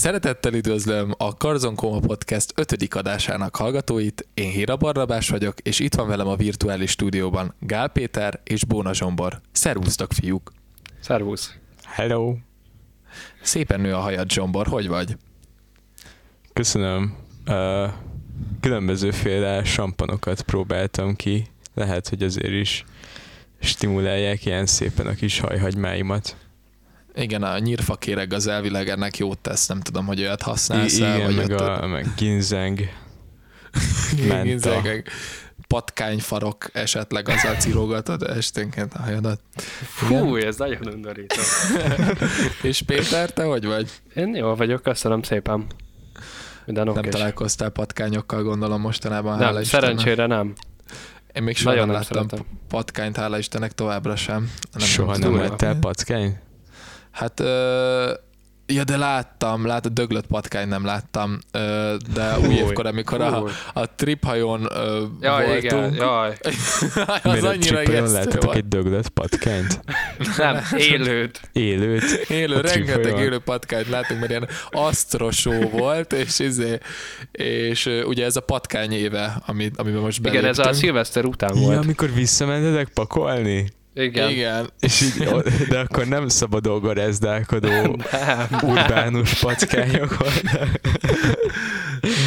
Szeretettel 0.00 0.54
üdvözlöm 0.54 1.14
a 1.16 1.36
Karzon 1.36 1.74
Koma 1.74 1.98
Podcast 1.98 2.52
5. 2.54 2.94
adásának 2.94 3.56
hallgatóit. 3.56 4.28
Én 4.34 4.50
Híra 4.50 4.76
Barnabás 4.76 5.28
vagyok, 5.28 5.60
és 5.60 5.78
itt 5.78 5.94
van 5.94 6.08
velem 6.08 6.26
a 6.26 6.36
virtuális 6.36 6.90
stúdióban 6.90 7.54
Gál 7.58 7.88
Péter 7.88 8.40
és 8.44 8.64
Bóna 8.64 8.94
Zsombor. 8.94 9.40
Szervusztok, 9.52 10.12
fiúk! 10.12 10.52
Szervusz! 11.00 11.54
Hello! 11.84 12.34
Szépen 13.42 13.80
nő 13.80 13.94
a 13.94 13.98
hajad, 13.98 14.30
Zsombor, 14.30 14.66
hogy 14.66 14.88
vagy? 14.88 15.16
Köszönöm. 16.52 17.16
Uh, 17.46 17.88
különbözőféle 18.60 19.64
sampanokat 19.64 20.42
próbáltam 20.42 21.16
ki. 21.16 21.46
Lehet, 21.74 22.08
hogy 22.08 22.22
azért 22.22 22.52
is 22.52 22.84
stimulálják 23.60 24.46
ilyen 24.46 24.66
szépen 24.66 25.06
a 25.06 25.14
kis 25.14 25.40
hajhagymáimat. 25.40 26.36
Igen, 27.20 27.42
a 27.42 27.58
nyírfakéreg 27.58 28.32
az 28.32 28.46
elvileg 28.46 28.88
ennek 28.88 29.16
jót 29.18 29.38
tesz, 29.38 29.66
nem 29.66 29.80
tudom, 29.80 30.06
hogy 30.06 30.20
olyat 30.20 30.42
használsz 30.42 30.92
I- 30.98 31.00
Igen, 31.00 31.22
vagy 31.24 31.36
meg, 31.36 31.50
a, 31.60 31.86
meg 31.86 32.06
ginzeng, 32.16 32.78
menta. 34.28 34.42
Ginzeng, 34.42 35.02
patkányfarok 35.66 36.70
esetleg 36.72 37.28
azzal 37.28 37.54
cirógatod 37.54 38.22
esténként 38.22 38.94
a 38.94 38.98
hajadat. 39.02 39.40
Fú, 39.82 40.36
ez 40.36 40.56
nagyon 40.56 40.86
undorító. 40.94 41.40
És 42.62 42.82
Péter, 42.82 43.32
te 43.32 43.44
hogy 43.44 43.66
vagy? 43.66 43.90
Én 44.14 44.34
jól 44.34 44.54
vagyok, 44.54 44.82
köszönöm 44.82 45.22
szépen. 45.22 45.66
Minden 46.64 46.84
Nem 46.84 46.96
okés. 46.96 47.12
találkoztál 47.12 47.68
patkányokkal, 47.70 48.42
gondolom 48.42 48.80
mostanában, 48.80 49.36
Nem, 49.38 49.46
hála 49.46 49.64
szerencsére 49.64 50.26
nem. 50.26 50.52
Én 51.34 51.42
még 51.42 51.56
soha 51.56 51.70
Nagyon 51.74 51.86
nem 51.86 51.94
nem 51.96 52.04
láttam 52.10 52.28
szeretem. 52.28 52.58
patkányt, 52.68 53.16
hála 53.16 53.38
Istennek 53.38 53.72
továbbra 53.72 54.16
sem. 54.16 54.50
Nem 54.72 54.86
Soha 54.86 55.16
nem 55.16 55.36
lettél 55.36 55.74
packány? 55.80 56.38
Hát, 57.10 57.40
ö, 57.40 58.12
ja, 58.66 58.84
de 58.84 58.96
láttam, 58.96 59.66
láttam, 59.66 59.94
döglött 59.94 60.26
patkány 60.26 60.68
nem 60.68 60.84
láttam, 60.84 61.38
ö, 61.52 61.94
de 62.14 62.38
új 62.38 62.54
évkor, 62.54 62.86
amikor 62.86 63.20
a, 63.20 63.44
a 63.74 63.94
triphajón 63.94 64.66
ö, 64.72 65.04
Jaj, 65.20 65.44
voltunk, 65.46 65.62
igen, 65.64 65.94
jaj. 65.94 66.36
az 66.42 67.20
Miért 67.22 67.42
a 67.44 67.48
annyira 67.48 67.82
ijesztő 67.82 68.12
láttatok 68.12 68.44
volt. 68.44 68.56
egy 68.56 68.68
döglött 68.68 69.08
patkányt? 69.08 69.80
Nem, 70.36 70.58
élőt. 70.76 71.40
Élőt? 71.52 72.02
Élő, 72.28 72.54
a 72.56 72.60
rengeteg 72.60 73.18
élő 73.18 73.38
patkányt 73.38 73.88
láttunk, 73.88 74.20
mert 74.20 74.30
ilyen 74.32 74.48
asztrosó 74.70 75.52
volt, 75.68 76.12
és, 76.12 76.38
izé, 76.38 76.78
és 77.32 77.86
ugye 78.04 78.24
ez 78.24 78.36
a 78.36 78.40
patkány 78.40 78.92
éve, 78.92 79.42
ami, 79.46 79.70
amiben 79.76 80.00
most 80.00 80.18
Igen, 80.26 80.44
ez 80.44 80.58
a 80.58 80.62
beléptünk. 80.62 80.74
szilveszter 80.74 81.24
után 81.24 81.56
Ja, 81.56 81.60
volt. 81.60 81.76
amikor 81.84 82.12
visszamentetek 82.14 82.88
pakolni? 82.94 83.68
Igen. 84.00 84.30
Igen, 84.30 84.68
És 84.80 85.00
így, 85.00 85.28
de 85.68 85.78
akkor 85.78 86.06
nem 86.06 86.28
szabadon 86.28 86.80
garázdálkodó 86.80 87.68
Nem. 87.68 87.96
urbánus 88.62 89.34
packányok 89.34 90.16
voltak. 90.16 90.80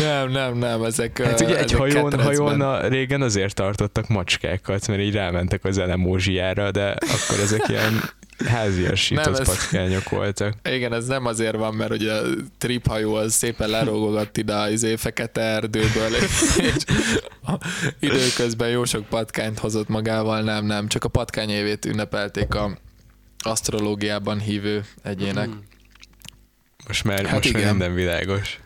nem, 0.02 0.30
nem, 0.30 0.58
nem, 0.58 0.84
ezek 0.84 1.22
Hát 1.24 1.42
ugye 1.42 1.58
egy 1.58 1.72
hajón, 1.72 2.20
hajón 2.20 2.62
a, 2.62 2.88
régen 2.88 3.22
azért 3.22 3.56
tartottak 3.56 4.08
macskákat, 4.08 4.88
mert 4.88 5.02
így 5.02 5.14
rámentek 5.14 5.66
az 5.66 5.78
elemózsiára, 5.78 6.72
de 6.72 6.88
akkor 6.90 7.40
ezek 7.44 7.68
ilyen 7.68 8.02
Nem, 8.44 8.54
háziasított 8.54 9.40
ez- 9.40 9.48
patkányok 9.48 10.10
voltak. 10.10 10.54
Igen, 10.64 10.94
ez 10.94 11.06
nem 11.06 11.26
azért 11.26 11.56
van, 11.56 11.74
mert 11.74 11.92
ugye 11.92 12.14
a 12.14 12.22
triphajó 12.58 13.14
az 13.16 13.34
szépen 13.34 13.70
lerógogat 13.70 14.38
ide 14.38 14.54
az 14.56 14.72
izé 14.72 14.96
fekete 14.96 15.42
erdőből, 15.42 16.16
és 16.16 16.84
időközben 18.00 18.70
jó 18.70 18.86
sok 18.86 19.06
patkányt 19.06 19.60
hozott 19.60 19.88
magával, 19.88 20.42
nem, 20.42 20.66
nem, 20.66 20.88
csak 20.88 21.04
a 21.04 21.08
patkány 21.08 21.50
évét 21.50 21.86
ünnepelték 21.86 22.56
a 22.56 22.78
asztrológiában 23.40 24.40
hívő 24.40 24.86
egyének. 25.04 25.50
Most 26.88 27.04
már, 27.04 27.26
Hát 27.26 27.34
most 27.34 27.54
már 27.54 27.62
igen. 27.62 27.76
minden 27.76 27.94
világos. 27.96 28.60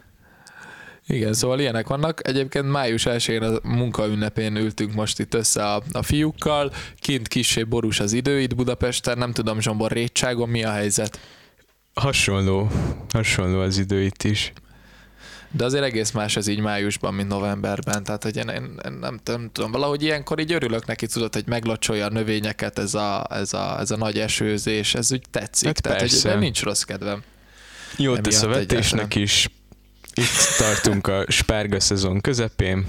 Igen, 1.08 1.34
szóval 1.34 1.60
ilyenek 1.60 1.88
vannak. 1.88 2.28
Egyébként 2.28 2.72
május 2.72 3.04
1-én 3.06 3.42
a 3.42 3.60
munkaünnepén 3.64 4.56
ültünk 4.56 4.94
most 4.94 5.20
itt 5.20 5.34
össze 5.34 5.66
a, 5.74 5.82
a 5.92 6.04
fiúkkal. 6.04 6.72
Kint 7.00 7.28
kissé 7.28 7.64
borús 7.64 8.00
az 8.00 8.14
idő 8.14 8.40
itt 8.40 8.56
Budapesten, 8.56 9.18
nem 9.18 9.32
tudom, 9.32 9.60
Zsombor 9.60 9.92
Rétságon 9.92 10.50
mi 10.50 10.64
a 10.64 10.72
helyzet. 10.72 11.20
Hasonló, 11.94 12.70
hasonló 13.14 13.60
az 13.60 13.78
idő 13.78 14.02
itt 14.02 14.24
is. 14.24 14.54
De 15.52 15.66
azért 15.66 15.84
egész 15.84 16.12
más 16.12 16.36
ez 16.36 16.48
így 16.48 16.60
májusban, 16.60 17.14
mint 17.14 17.28
novemberben. 17.28 18.04
Tehát, 18.04 18.24
hogy 18.24 18.38
én, 18.38 18.48
én, 18.48 18.80
én 18.86 18.92
nem, 18.92 19.20
nem 19.24 19.50
tudom, 19.52 19.72
valahogy 19.72 20.04
ilyenkor 20.04 20.40
így 20.40 20.52
örülök 20.52 20.86
neki, 20.86 21.06
tudod, 21.06 21.34
hogy 21.34 21.48
meglocsolja 21.48 22.06
a 22.06 22.10
növényeket 22.10 22.80
ez 22.80 22.94
a, 22.94 23.28
ez 23.30 23.54
a, 23.54 23.80
ez 23.80 23.92
a 23.92 23.98
nagy 23.98 24.20
esőzés, 24.20 24.96
ez 24.96 25.12
úgy 25.12 25.24
tetszik. 25.32 25.68
Hát 25.68 25.82
Tehát, 25.82 26.00
hogy 26.00 26.10
persze. 26.10 26.30
de 26.30 26.36
nincs 26.36 26.64
rossz 26.64 26.82
kedvem. 26.82 27.24
Jót 27.98 28.22
tesz 28.22 28.42
a 28.42 28.48
vetésnek 28.48 29.16
is. 29.16 29.50
Itt 30.18 30.58
tartunk 30.58 31.08
a 31.08 31.24
spárga 31.28 31.80
szezon 31.80 32.22
közepén. 32.22 32.86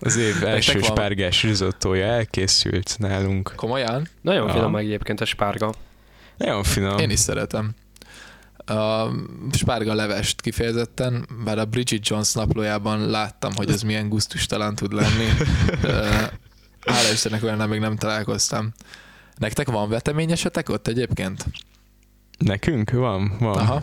Az 0.00 0.16
év 0.16 0.44
első 0.44 0.80
spárgás 0.80 1.42
risottója 1.42 2.06
elkészült 2.06 2.96
nálunk. 2.98 3.52
Komolyan? 3.56 4.08
Nagyon 4.20 4.46
Ja. 4.46 4.52
finom 4.52 4.76
egyébként 4.76 5.20
a 5.20 5.24
spárga. 5.24 5.74
Nagyon 6.36 6.62
finom. 6.62 6.98
Én 6.98 7.10
is 7.10 7.18
szeretem. 7.18 7.74
A 8.66 9.06
spárga 9.52 9.94
levest 9.94 10.40
kifejezetten, 10.40 11.26
bár 11.44 11.58
a 11.58 11.64
Bridget 11.64 12.08
Jones 12.08 12.32
naplójában 12.32 13.10
láttam, 13.10 13.52
hogy 13.54 13.70
ez 13.70 13.82
milyen 13.82 14.08
gusztustalan 14.08 14.74
tud 14.74 14.92
lenni. 14.92 15.26
Hála 16.86 17.12
Istennek 17.12 17.42
olyan 17.42 17.68
még 17.68 17.80
nem 17.80 17.96
találkoztam. 17.96 18.72
Nektek 19.36 19.66
van 19.70 19.88
veteményesetek 19.88 20.68
ott 20.68 20.88
egyébként? 20.88 21.44
Nekünk 22.38 22.90
van, 22.90 23.36
van. 23.38 23.58
Aha. 23.58 23.82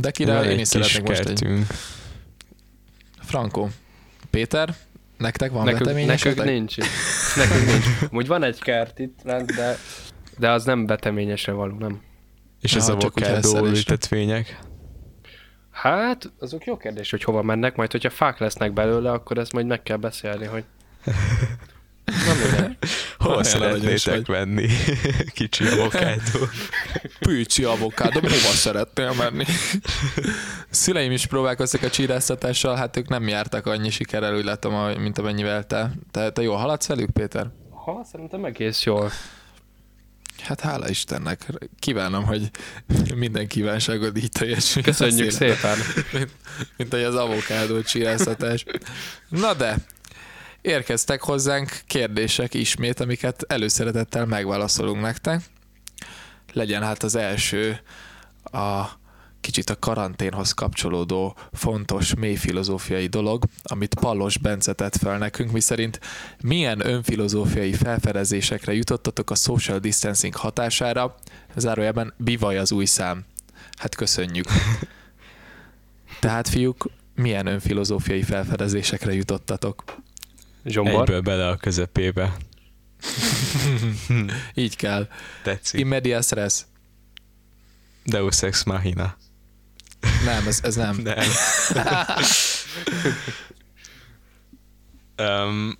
De 0.00 0.10
van 0.24 0.44
én 0.44 0.58
is 0.58 0.68
szeretnék 0.68 1.02
most 1.02 1.20
egy 1.20 1.26
kertünk. 1.26 1.66
Frankó. 3.20 3.68
Péter, 4.30 4.74
nektek 5.16 5.50
van 5.50 5.64
Nekünk, 5.64 5.84
veteményesetek? 5.84 6.36
nekünk 6.36 6.58
nincs. 6.58 6.76
Nekünk 7.36 7.66
nincs. 7.66 8.12
Úgy 8.18 8.26
van 8.26 8.42
egy 8.42 8.60
kert 8.60 8.98
itt 8.98 9.18
lent, 9.22 9.54
de, 9.54 9.76
de 10.38 10.50
az 10.50 10.64
nem 10.64 10.86
beteményesre 10.86 11.52
való, 11.52 11.76
nem. 11.78 12.00
És 12.60 12.70
csak 12.70 12.82
úgy 12.82 12.90
avokádó 12.90 13.66
ültetvények. 13.66 14.58
Hát, 15.70 16.32
azok 16.38 16.64
jó 16.64 16.76
kérdés, 16.76 17.10
hogy 17.10 17.22
hova 17.22 17.42
mennek, 17.42 17.76
majd 17.76 17.90
hogyha 17.90 18.10
fák 18.10 18.38
lesznek 18.38 18.72
belőle, 18.72 19.10
akkor 19.10 19.38
ezt 19.38 19.52
majd 19.52 19.66
meg 19.66 19.82
kell 19.82 19.96
beszélni, 19.96 20.46
hogy... 20.46 20.64
Nem. 22.58 22.67
Hol 23.18 23.44
szeretnétek 23.44 24.26
venni 24.26 24.68
kicsi 25.34 25.66
avokádó? 25.66 26.38
Pűcsi 27.18 27.64
avokádom, 27.64 28.22
hova 28.22 28.36
szeretnél 28.36 29.12
menni? 29.12 29.44
Szüleim 30.70 31.12
is 31.12 31.26
próbálkoztak 31.26 31.82
a 31.82 31.90
csíráztatással, 31.90 32.76
hát 32.76 32.96
ők 32.96 33.08
nem 33.08 33.28
jártak 33.28 33.66
annyi 33.66 33.90
sikerrel, 33.90 34.36
úgy 34.36 34.44
látom, 34.44 35.00
mint 35.00 35.18
amennyivel 35.18 35.64
te. 35.64 35.90
Te, 36.10 36.30
te 36.30 36.42
jól 36.42 36.56
haladsz 36.56 36.86
velük, 36.86 37.10
Péter? 37.10 37.50
Ha, 37.84 38.04
szerintem 38.10 38.44
egész 38.44 38.82
jól. 38.82 39.10
Hát 40.42 40.60
hála 40.60 40.88
Istennek. 40.88 41.46
Kívánom, 41.78 42.24
hogy 42.24 42.50
minden 43.14 43.46
kívánságod 43.46 44.16
így 44.16 44.30
teljesül. 44.30 44.82
Köszönjük 44.82 45.30
szépen. 45.30 45.78
Mint, 46.12 46.30
mint 46.76 46.92
hogy 46.92 47.02
az 47.02 47.14
avokádó 47.14 47.82
csíráztatás. 47.82 48.64
Na 49.28 49.54
de, 49.54 49.76
érkeztek 50.68 51.22
hozzánk 51.22 51.80
kérdések 51.86 52.54
ismét, 52.54 53.00
amiket 53.00 53.44
előszeretettel 53.48 54.26
megválaszolunk 54.26 55.00
nektek. 55.00 55.40
Legyen 56.52 56.82
hát 56.82 57.02
az 57.02 57.14
első 57.14 57.80
a 58.44 58.84
kicsit 59.40 59.70
a 59.70 59.78
karanténhoz 59.78 60.52
kapcsolódó 60.52 61.36
fontos, 61.52 62.14
mély 62.14 62.34
filozófiai 62.34 63.06
dolog, 63.06 63.44
amit 63.62 63.94
Pallos 63.94 64.38
Bence 64.38 64.72
tett 64.72 64.96
fel 64.96 65.18
nekünk, 65.18 65.50
miszerint 65.50 66.00
milyen 66.42 66.86
önfilozófiai 66.86 67.72
felfedezésekre 67.72 68.72
jutottatok 68.72 69.30
a 69.30 69.34
social 69.34 69.78
distancing 69.78 70.34
hatására, 70.34 71.14
zárójelben 71.56 72.14
bivaj 72.16 72.58
az 72.58 72.72
új 72.72 72.84
szám. 72.84 73.24
Hát 73.78 73.94
köszönjük. 73.94 74.46
Tehát 76.20 76.48
fiúk, 76.48 76.90
milyen 77.14 77.46
önfilozófiai 77.46 78.22
felfedezésekre 78.22 79.14
jutottatok? 79.14 79.84
Zsombor. 80.64 81.00
Egyből 81.00 81.20
bele 81.20 81.48
a 81.48 81.56
közepébe. 81.56 82.36
Így 84.54 84.76
kell. 84.76 85.08
Tetszik. 85.42 85.80
Immedias 85.80 86.30
res. 86.30 86.66
Deus 88.04 88.42
ex 88.42 88.64
machina. 88.64 89.16
Nem, 90.24 90.46
ez, 90.46 90.60
ez 90.62 90.74
nem. 90.74 91.00
Nem. 91.06 91.28
um, 95.28 95.78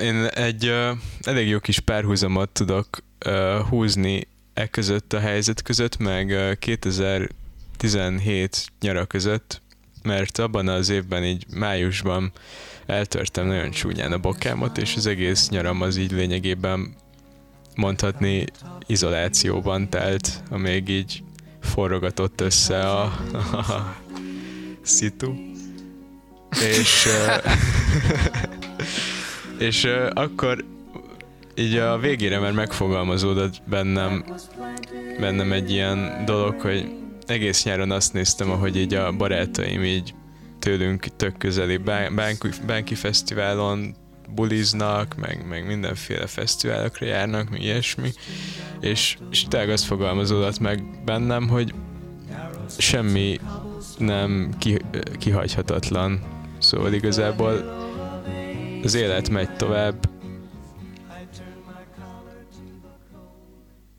én 0.00 0.24
egy 0.24 0.68
uh, 0.68 0.90
elég 1.22 1.48
jó 1.48 1.58
kis 1.58 1.78
párhuzamot 1.78 2.50
tudok 2.50 2.98
uh, 3.26 3.58
húzni 3.58 4.28
e 4.54 4.66
között 4.66 5.12
a 5.12 5.20
helyzet 5.20 5.62
között, 5.62 5.96
meg 5.96 6.28
uh, 6.28 6.52
2017 6.58 8.66
nyara 8.80 9.06
között, 9.06 9.62
mert 10.06 10.38
abban 10.38 10.68
az 10.68 10.88
évben 10.88 11.24
így 11.24 11.44
májusban 11.54 12.32
eltörtem 12.86 13.46
nagyon 13.46 13.70
csúnyán 13.70 14.12
a 14.12 14.18
bokámot, 14.18 14.78
és 14.78 14.96
az 14.96 15.06
egész 15.06 15.48
nyaram 15.48 15.80
az 15.80 15.96
így 15.96 16.10
lényegében 16.10 16.94
mondhatni 17.74 18.44
izolációban 18.86 19.88
telt, 19.88 20.42
amíg 20.50 20.88
így 20.88 21.22
forrogatott 21.60 22.40
össze 22.40 22.90
a, 22.90 23.02
a 23.52 23.96
szitu. 24.82 25.34
És, 26.50 27.08
és 29.68 29.88
akkor 30.12 30.64
így 31.54 31.76
a 31.76 31.98
végére 31.98 32.38
már 32.38 32.52
megfogalmazódott 32.52 33.62
bennem, 33.68 34.24
bennem 35.20 35.52
egy 35.52 35.70
ilyen 35.70 36.22
dolog, 36.24 36.60
hogy 36.60 37.05
egész 37.26 37.64
nyáron 37.64 37.90
azt 37.90 38.12
néztem, 38.12 38.50
ahogy 38.50 38.76
így 38.76 38.94
a 38.94 39.12
barátaim 39.12 39.84
így 39.84 40.14
tőlünk 40.58 41.06
tök 41.16 41.36
közeli 41.38 41.76
Bánki, 42.66 42.94
Fesztiválon 42.94 43.94
buliznak, 44.34 45.14
meg, 45.16 45.46
meg 45.48 45.66
mindenféle 45.66 46.26
fesztiválokra 46.26 47.06
járnak, 47.06 47.50
mi 47.50 47.60
ilyesmi, 47.60 48.10
és, 48.80 49.16
és 49.30 49.44
tényleg 49.48 49.70
az 49.70 49.84
fogalmazódott 49.84 50.58
meg 50.58 50.82
bennem, 51.04 51.48
hogy 51.48 51.74
semmi 52.78 53.40
nem 53.98 54.54
ki, 54.58 54.78
kihagyhatatlan, 55.18 56.20
szóval 56.58 56.92
igazából 56.92 57.84
az 58.82 58.94
élet 58.94 59.28
megy 59.28 59.56
tovább, 59.56 60.08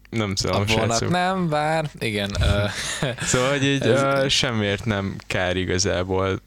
nem 0.09 0.35
tudom, 0.35 0.61
A 0.61 0.65
vonat 0.65 1.09
nem, 1.09 1.49
bár 1.49 1.89
igen. 1.99 2.31
szóval, 3.29 3.49
hogy 3.49 3.63
így 3.63 3.81
ez... 3.91 4.31
semmiért 4.31 4.85
nem 4.85 5.15
kár 5.27 5.55
igazából 5.57 6.41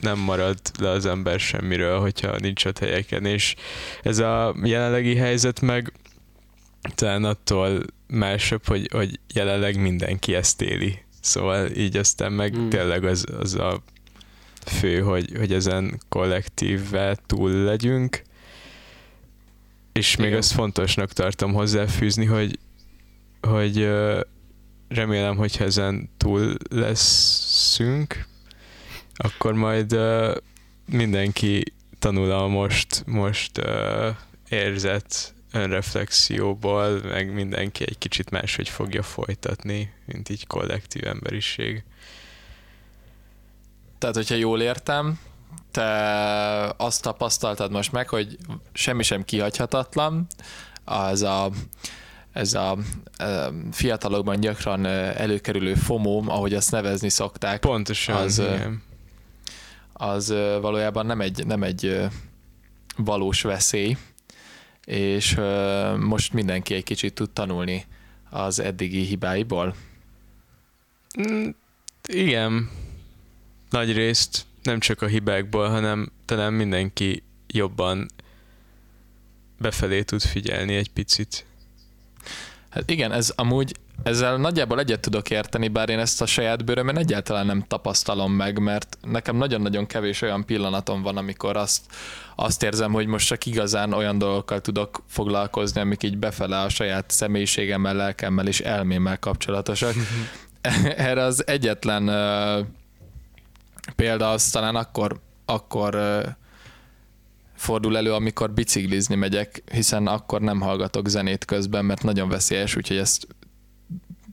nem 0.00 0.18
marad 0.18 0.58
le 0.78 0.88
az 0.88 1.06
ember 1.06 1.40
semmiről, 1.40 2.00
hogyha 2.00 2.36
nincs 2.38 2.64
ott 2.64 2.78
helyeken, 2.78 3.24
és 3.24 3.54
ez 4.02 4.18
a 4.18 4.54
jelenlegi 4.62 5.16
helyzet 5.16 5.60
meg 5.60 5.92
talán 6.94 7.24
attól 7.24 7.82
másabb, 8.06 8.66
hogy, 8.66 8.88
hogy 8.92 9.18
jelenleg 9.34 9.80
mindenki 9.80 10.34
ezt 10.34 10.62
éli. 10.62 10.98
Szóval 11.20 11.70
így 11.70 11.96
aztán 11.96 12.32
meg 12.32 12.54
hmm. 12.54 12.68
tényleg 12.68 13.04
az, 13.04 13.24
az 13.38 13.54
a 13.54 13.82
fő, 14.66 15.00
hogy, 15.00 15.32
hogy 15.36 15.52
ezen 15.52 16.00
kollektívvel 16.08 17.16
túl 17.26 17.50
legyünk, 17.50 18.22
és 19.92 20.16
még 20.16 20.26
Igen. 20.26 20.38
azt 20.38 20.52
fontosnak 20.52 21.12
tartom 21.12 21.52
hozzáfűzni, 21.52 22.24
hogy, 22.24 22.58
hogy 23.40 23.88
remélem, 24.88 25.36
hogy 25.36 25.56
ezen 25.60 26.10
túl 26.16 26.56
leszünk, 26.70 28.26
akkor 29.14 29.52
majd 29.52 29.98
mindenki 30.86 31.64
tanul 31.98 32.30
a 32.30 32.46
most, 32.46 33.02
most 33.06 33.60
érzett 34.48 35.34
önreflexióból, 35.52 37.00
meg 37.02 37.32
mindenki 37.32 37.84
egy 37.88 37.98
kicsit 37.98 38.30
máshogy 38.30 38.68
fogja 38.68 39.02
folytatni, 39.02 39.92
mint 40.04 40.28
így 40.28 40.46
kollektív 40.46 41.06
emberiség. 41.06 41.84
Tehát, 43.98 44.14
hogyha 44.14 44.34
jól 44.34 44.60
értem, 44.60 45.18
te 45.70 46.74
azt 46.76 47.02
tapasztaltad 47.02 47.70
most 47.70 47.92
meg, 47.92 48.08
hogy 48.08 48.38
semmi 48.72 49.02
sem 49.02 49.24
kihagyhatatlan, 49.24 50.26
az 50.84 51.22
a, 51.22 51.50
ez 52.32 52.54
a, 52.54 52.70
a 52.70 52.78
fiatalokban 53.72 54.40
gyakran 54.40 54.86
előkerülő 54.86 55.74
fomóm, 55.74 56.28
ahogy 56.28 56.54
azt 56.54 56.70
nevezni 56.70 57.08
szokták. 57.08 57.60
Pontosan, 57.60 58.16
az, 58.16 58.38
igen 58.38 58.82
az 60.00 60.28
valójában 60.60 61.06
nem 61.06 61.20
egy, 61.20 61.46
nem 61.46 61.62
egy 61.62 62.00
valós 62.96 63.42
veszély, 63.42 63.96
és 64.84 65.34
most 65.98 66.32
mindenki 66.32 66.74
egy 66.74 66.84
kicsit 66.84 67.14
tud 67.14 67.30
tanulni 67.30 67.84
az 68.30 68.58
eddigi 68.58 69.04
hibáiból. 69.04 69.74
Mm, 71.20 71.48
igen, 72.06 72.70
nagy 73.70 73.92
részt 73.92 74.46
nem 74.62 74.78
csak 74.78 75.02
a 75.02 75.06
hibákból, 75.06 75.68
hanem 75.68 76.12
talán 76.24 76.52
mindenki 76.52 77.22
jobban 77.46 78.08
befelé 79.58 80.02
tud 80.02 80.22
figyelni 80.22 80.74
egy 80.74 80.90
picit. 80.90 81.46
Hát 82.70 82.90
igen, 82.90 83.12
ez 83.12 83.32
amúgy 83.36 83.72
ezzel 84.02 84.36
nagyjából 84.36 84.78
egyet 84.78 85.00
tudok 85.00 85.30
érteni, 85.30 85.68
bár 85.68 85.88
én 85.88 85.98
ezt 85.98 86.22
a 86.22 86.26
saját 86.26 86.64
bőrömön 86.64 86.98
egyáltalán 86.98 87.46
nem 87.46 87.64
tapasztalom 87.68 88.32
meg, 88.32 88.58
mert 88.58 88.98
nekem 89.02 89.36
nagyon-nagyon 89.36 89.86
kevés 89.86 90.22
olyan 90.22 90.44
pillanatom 90.44 91.02
van, 91.02 91.16
amikor 91.16 91.56
azt, 91.56 91.82
azt 92.36 92.62
érzem, 92.62 92.92
hogy 92.92 93.06
most 93.06 93.26
csak 93.26 93.46
igazán 93.46 93.92
olyan 93.92 94.18
dolgokkal 94.18 94.60
tudok 94.60 95.02
foglalkozni, 95.08 95.80
amik 95.80 96.02
így 96.02 96.18
befele 96.18 96.60
a 96.60 96.68
saját 96.68 97.10
személyiségemmel, 97.10 97.94
lelkemmel 97.94 98.46
és 98.46 98.60
elmémmel 98.60 99.18
kapcsolatosak. 99.18 99.94
Erre 100.96 101.22
az 101.22 101.46
egyetlen 101.46 102.08
uh, 102.08 102.66
példa 103.96 104.30
az 104.30 104.50
talán 104.50 104.76
akkor, 104.76 105.20
akkor 105.44 105.94
uh, 105.94 106.26
fordul 107.60 107.96
elő, 107.96 108.12
amikor 108.12 108.50
biciklizni 108.50 109.14
megyek, 109.14 109.62
hiszen 109.72 110.06
akkor 110.06 110.40
nem 110.40 110.60
hallgatok 110.60 111.08
zenét 111.08 111.44
közben, 111.44 111.84
mert 111.84 112.02
nagyon 112.02 112.28
veszélyes, 112.28 112.76
úgyhogy 112.76 112.96
ezt 112.96 113.26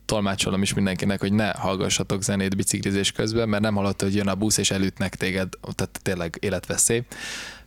tolmácsolom 0.04 0.62
is 0.62 0.74
mindenkinek, 0.74 1.20
hogy 1.20 1.32
ne 1.32 1.50
hallgassatok 1.50 2.22
zenét 2.22 2.56
biciklizés 2.56 3.12
közben, 3.12 3.48
mert 3.48 3.62
nem 3.62 3.74
hallott, 3.74 4.02
hogy 4.02 4.14
jön 4.14 4.28
a 4.28 4.34
busz 4.34 4.56
és 4.56 4.70
elütnek 4.70 5.14
téged, 5.14 5.48
tehát 5.74 6.00
tényleg 6.02 6.36
életveszély. 6.40 7.02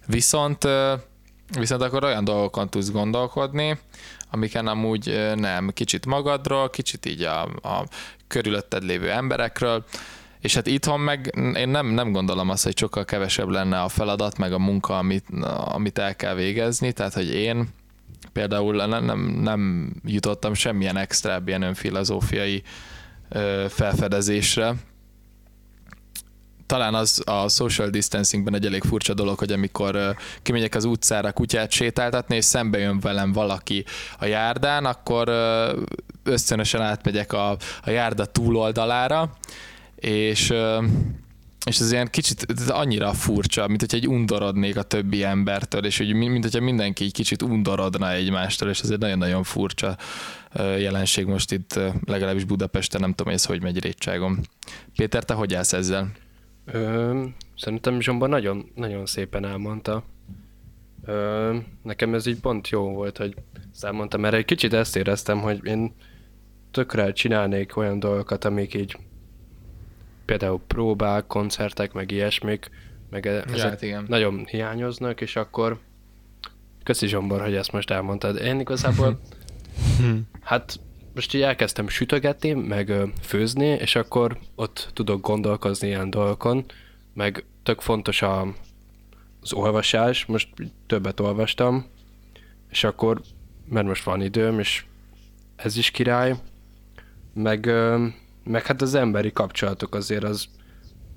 Viszont 0.08 0.68
viszont 1.60 1.82
akkor 1.82 2.04
olyan 2.04 2.24
dolgokon 2.24 2.70
tudsz 2.70 2.92
gondolkodni, 2.92 3.80
amiken 4.32 4.68
amúgy 4.68 5.32
nem, 5.36 5.70
kicsit 5.70 6.06
magadról, 6.06 6.70
kicsit 6.70 7.06
így 7.06 7.22
a, 7.22 7.42
a 7.44 7.86
körülötted 8.28 8.84
lévő 8.84 9.12
emberekről, 9.12 9.86
és 10.42 10.56
hát 10.56 10.68
itthon 10.68 11.00
meg 11.00 11.36
én 11.56 11.70
nem, 11.70 11.88
nem 11.88 12.12
gondolom 12.12 12.50
azt, 12.50 12.64
hogy 12.64 12.78
sokkal 12.78 13.06
kevesebb 13.06 13.50
lenne 13.50 13.82
a 13.82 13.90
feladat, 13.90 14.38
meg 14.38 14.54
a 14.54 14.60
munka, 14.60 14.98
amit, 14.98 15.26
amit 15.66 15.98
el 15.98 16.16
kell 16.16 16.36
végezni, 16.36 16.92
tehát 16.92 17.14
hogy 17.14 17.34
én 17.34 17.70
például 18.34 18.86
nem, 18.86 19.06
nem, 19.06 19.20
nem 19.20 19.94
jutottam 20.06 20.54
semmilyen 20.54 20.98
extra 20.98 21.42
ilyen 21.46 21.62
önfilozófiai 21.62 22.64
felfedezésre. 23.68 24.76
Talán 26.66 26.94
az 26.94 27.22
a 27.26 27.48
social 27.50 27.90
distancingben 27.90 28.54
egy 28.54 28.66
elég 28.66 28.84
furcsa 28.84 29.14
dolog, 29.14 29.40
hogy 29.40 29.52
amikor 29.52 30.16
kimegyek 30.42 30.76
az 30.76 30.86
utcára 30.86 31.32
kutyát 31.32 31.72
sétáltatni, 31.72 32.36
és 32.36 32.46
szembe 32.46 32.78
jön 32.78 33.00
velem 33.00 33.32
valaki 33.32 33.86
a 34.20 34.26
járdán, 34.26 34.86
akkor 34.86 35.30
ösztönösen 36.24 36.82
átmegyek 36.82 37.34
a, 37.34 37.50
a 37.84 37.90
járda 37.90 38.26
túloldalára, 38.26 39.32
és 40.02 40.54
és 41.66 41.80
ez 41.80 41.92
ilyen 41.92 42.08
kicsit 42.08 42.46
ez 42.48 42.70
annyira 42.70 43.14
furcsa, 43.14 43.68
mint 43.68 43.80
hogy 43.80 43.96
egy 43.96 44.08
undorodnék 44.08 44.78
a 44.78 44.82
többi 44.82 45.24
embertől, 45.24 45.86
és 45.86 45.98
hogy 45.98 46.14
mint 46.14 46.44
hogyha 46.44 46.62
mindenki 46.62 47.04
egy 47.04 47.14
kicsit 47.14 47.42
undorodna 47.42 48.12
egymástól, 48.12 48.70
és 48.70 48.80
ez 48.80 48.90
egy 48.90 49.00
nagyon-nagyon 49.00 49.44
furcsa 49.44 49.98
jelenség 50.58 51.26
most 51.26 51.52
itt, 51.52 51.80
legalábbis 52.06 52.44
Budapesten, 52.44 53.02
nem 53.02 53.10
tudom, 53.10 53.26
hogy 53.26 53.36
ez 53.36 53.46
hogy 53.46 53.62
megy 53.62 53.80
Rétságon. 53.80 54.40
Péter, 54.96 55.24
te 55.24 55.34
hogy 55.34 55.54
állsz 55.54 55.74
ezzel? 55.74 56.12
Ö, 56.66 57.24
szerintem 57.58 58.02
Zsomba 58.02 58.28
nagyon, 58.28 58.72
nagyon 58.76 59.06
szépen 59.06 59.46
elmondta. 59.46 60.04
Ö, 61.06 61.56
nekem 61.84 62.14
ez 62.14 62.26
így 62.26 62.40
pont 62.40 62.70
jó 62.70 62.82
volt, 62.82 63.18
hogy 63.18 63.36
elmondtam, 63.82 64.22
mert 64.22 64.34
egy 64.34 64.46
kicsit 64.46 64.74
ezt 64.74 64.96
éreztem, 64.96 65.40
hogy 65.40 65.60
én 65.64 65.94
tökre 66.72 67.14
csinálnék 67.14 67.78
olyan 67.78 68.00
dolgokat, 68.00 68.46
amik 68.46 68.74
így 68.74 68.98
például 70.32 70.62
próbák, 70.68 71.28
koncertek, 71.28 71.94
meg 71.94 72.12
ilyesmik, 72.12 72.70
meg 73.10 73.26
e- 73.26 73.44
ezek 73.54 73.70
hát 73.70 73.82
igen. 73.82 74.06
nagyon 74.08 74.46
hiányoznak, 74.46 75.22
és 75.22 75.36
akkor 75.36 75.80
köszi 76.84 77.08
Zsombor, 77.08 77.42
hogy 77.42 77.56
ezt 77.56 77.72
most 77.72 77.92
elmondtad. 77.92 78.42
Én 78.42 78.60
igazából 78.60 79.20
hát 80.42 80.80
most 81.16 81.34
így 81.34 81.42
elkezdtem 81.42 81.88
sütögetni, 81.88 82.54
meg 82.54 82.94
főzni, 83.22 83.66
és 83.66 83.96
akkor 83.96 84.38
ott 84.56 84.90
tudok 84.94 85.22
gondolkozni 85.22 85.88
ilyen 85.88 86.10
dolgokon, 86.10 86.66
meg 87.14 87.46
tök 87.64 87.82
fontos 87.82 88.22
a, 88.22 88.42
az 89.42 89.54
olvasás, 89.54 90.26
most 90.26 90.48
többet 90.88 91.20
olvastam, 91.20 91.86
és 92.70 92.84
akkor, 92.84 93.22
mert 93.70 93.88
most 93.88 94.04
van 94.04 94.22
időm, 94.22 94.60
és 94.60 94.86
ez 95.56 95.78
is 95.78 95.92
király, 95.92 96.36
meg 97.34 97.72
meg 98.44 98.66
hát 98.66 98.82
az 98.82 98.96
emberi 98.96 99.32
kapcsolatok 99.32 99.96
azért 99.96 100.24
az, 100.24 100.46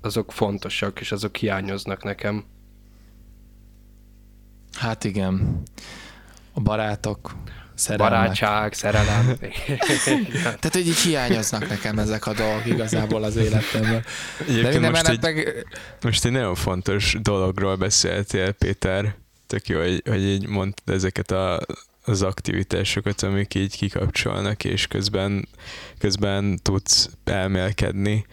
azok 0.01 0.31
fontosak, 0.31 0.99
és 0.99 1.11
azok 1.11 1.35
hiányoznak 1.35 2.03
nekem. 2.03 2.45
Hát 4.73 5.03
igen. 5.03 5.63
A 6.53 6.61
barátok, 6.61 7.35
szerelmek. 7.75 8.19
Barátság, 8.19 8.73
szerelem. 8.73 9.37
Tehát, 10.43 10.69
hogy 10.71 10.87
így 10.87 10.97
hiányoznak 10.97 11.69
nekem 11.69 11.99
ezek 11.99 12.27
a 12.27 12.33
dolgok 12.33 12.65
igazából 12.65 13.23
az 13.23 13.35
életemben. 13.35 14.03
De 14.61 14.79
nem 14.79 14.91
most, 14.91 15.07
egy, 15.07 15.21
meg... 15.21 15.65
most 16.01 16.25
egy 16.25 16.31
nagyon 16.31 16.55
fontos 16.55 17.17
dologról 17.21 17.75
beszéltél, 17.75 18.51
Péter. 18.51 19.15
Tök 19.47 19.67
jó, 19.67 19.79
hogy, 19.79 20.01
hogy 20.05 20.23
így 20.23 20.47
mondtad 20.47 20.95
ezeket 20.95 21.31
a 21.31 21.59
az 22.05 22.21
aktivitásokat, 22.21 23.21
amik 23.21 23.55
így 23.55 23.77
kikapcsolnak, 23.77 24.63
és 24.63 24.87
közben, 24.87 25.47
közben 25.97 26.59
tudsz 26.61 27.09
elmélkedni. 27.23 28.25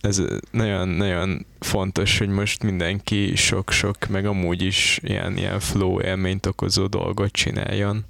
Ez 0.00 0.22
nagyon-nagyon 0.50 1.46
fontos, 1.60 2.18
hogy 2.18 2.28
most 2.28 2.62
mindenki 2.62 3.36
sok-sok, 3.36 4.06
meg 4.06 4.26
amúgy 4.26 4.62
is 4.62 4.98
ilyen, 5.02 5.36
ilyen 5.36 5.60
flow 5.60 6.00
élményt 6.00 6.46
okozó 6.46 6.86
dolgot 6.86 7.32
csináljon. 7.32 8.04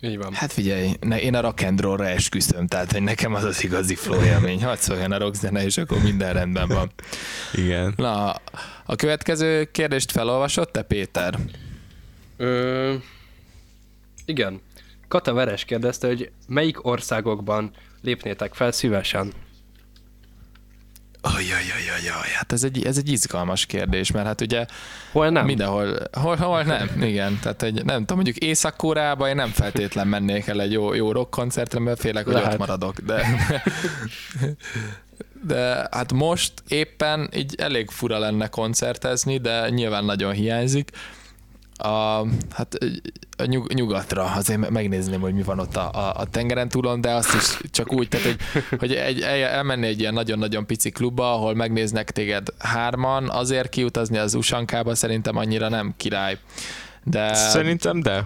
Így 0.00 0.16
van. 0.16 0.32
Hát 0.32 0.52
figyelj, 0.52 0.90
ne, 1.00 1.20
én 1.20 1.34
a 1.34 1.40
rock 1.40 1.62
and 1.62 1.80
roll-ra 1.80 2.06
esküszöm, 2.06 2.66
tehát 2.66 2.92
hogy 2.92 3.02
nekem 3.02 3.34
az 3.34 3.44
az 3.44 3.64
igazi 3.64 3.94
flow 3.94 4.22
élmény. 4.22 4.64
Hadd 4.64 4.76
szóljon 4.78 5.12
a 5.12 5.18
rockzene, 5.18 5.64
és 5.64 5.76
akkor 5.76 6.02
minden 6.02 6.32
rendben 6.32 6.68
van. 6.68 6.92
Igen. 7.52 7.94
Na, 7.96 8.30
a 8.84 8.96
következő 8.96 9.64
kérdést 9.70 10.10
felolvasott 10.12 10.72
te, 10.72 10.82
Péter? 10.82 11.38
Ö, 12.36 12.94
igen. 14.24 14.60
Kata 15.08 15.32
Veres 15.32 15.64
kérdezte, 15.64 16.06
hogy 16.06 16.30
melyik 16.46 16.86
országokban 16.86 17.70
lépnétek 18.02 18.54
fel 18.54 18.72
szívesen? 18.72 19.32
Ajajajajaj, 21.20 22.28
hát 22.34 22.52
ez 22.52 22.64
egy, 22.64 22.86
ez 22.86 22.98
egy 22.98 23.08
izgalmas 23.08 23.66
kérdés, 23.66 24.10
mert 24.10 24.26
hát 24.26 24.40
ugye 24.40 24.66
Hol 25.12 25.28
nem? 25.28 25.44
mindenhol, 25.44 25.98
hol, 26.12 26.36
hol 26.36 26.62
nem, 26.62 27.02
igen, 27.02 27.38
tehát 27.42 27.62
egy, 27.62 27.84
nem 27.84 27.98
tudom, 27.98 28.16
mondjuk 28.16 28.36
Észak-Koreába 28.36 29.28
én 29.28 29.34
nem 29.34 29.48
feltétlen 29.48 30.06
mennék 30.06 30.46
el 30.46 30.60
egy 30.60 30.72
jó, 30.72 30.94
jó 30.94 31.12
rock 31.12 31.30
koncertre, 31.30 31.80
mert 31.80 32.00
félek, 32.00 32.24
hogy 32.24 32.34
Lehet. 32.34 32.52
ott 32.52 32.58
maradok, 32.58 33.00
de, 33.00 33.26
de 35.52 35.88
hát 35.90 36.12
most 36.12 36.52
éppen 36.68 37.28
így 37.34 37.54
elég 37.58 37.90
fura 37.90 38.18
lenne 38.18 38.48
koncertezni, 38.48 39.38
de 39.38 39.68
nyilván 39.68 40.04
nagyon 40.04 40.32
hiányzik. 40.32 40.90
A, 41.76 42.24
hát 42.50 42.78
a 43.36 43.44
nyug, 43.44 43.72
nyugatra, 43.72 44.24
azért 44.24 44.70
megnézném, 44.70 45.20
hogy 45.20 45.34
mi 45.34 45.42
van 45.42 45.58
ott 45.58 45.76
a, 45.76 45.90
a, 45.92 46.14
a 46.20 46.24
tengeren 46.24 46.68
túlon, 46.68 47.00
de 47.00 47.10
azt 47.10 47.34
is 47.34 47.58
csak 47.70 47.92
úgy, 47.92 48.08
tehát 48.08 48.26
hogy, 48.26 48.62
hogy 48.78 48.92
egy, 48.94 49.20
el- 49.20 49.48
elmenni 49.48 49.86
egy 49.86 50.00
ilyen 50.00 50.14
nagyon-nagyon 50.14 50.66
pici 50.66 50.90
klubba, 50.90 51.32
ahol 51.32 51.54
megnéznek 51.54 52.10
téged 52.10 52.48
hárman, 52.58 53.30
azért 53.30 53.68
kiutazni 53.68 54.18
az 54.18 54.34
usankába 54.34 54.94
szerintem 54.94 55.36
annyira 55.36 55.68
nem 55.68 55.94
király. 55.96 56.38
De 57.04 57.34
Szerintem 57.34 58.00
de. 58.00 58.24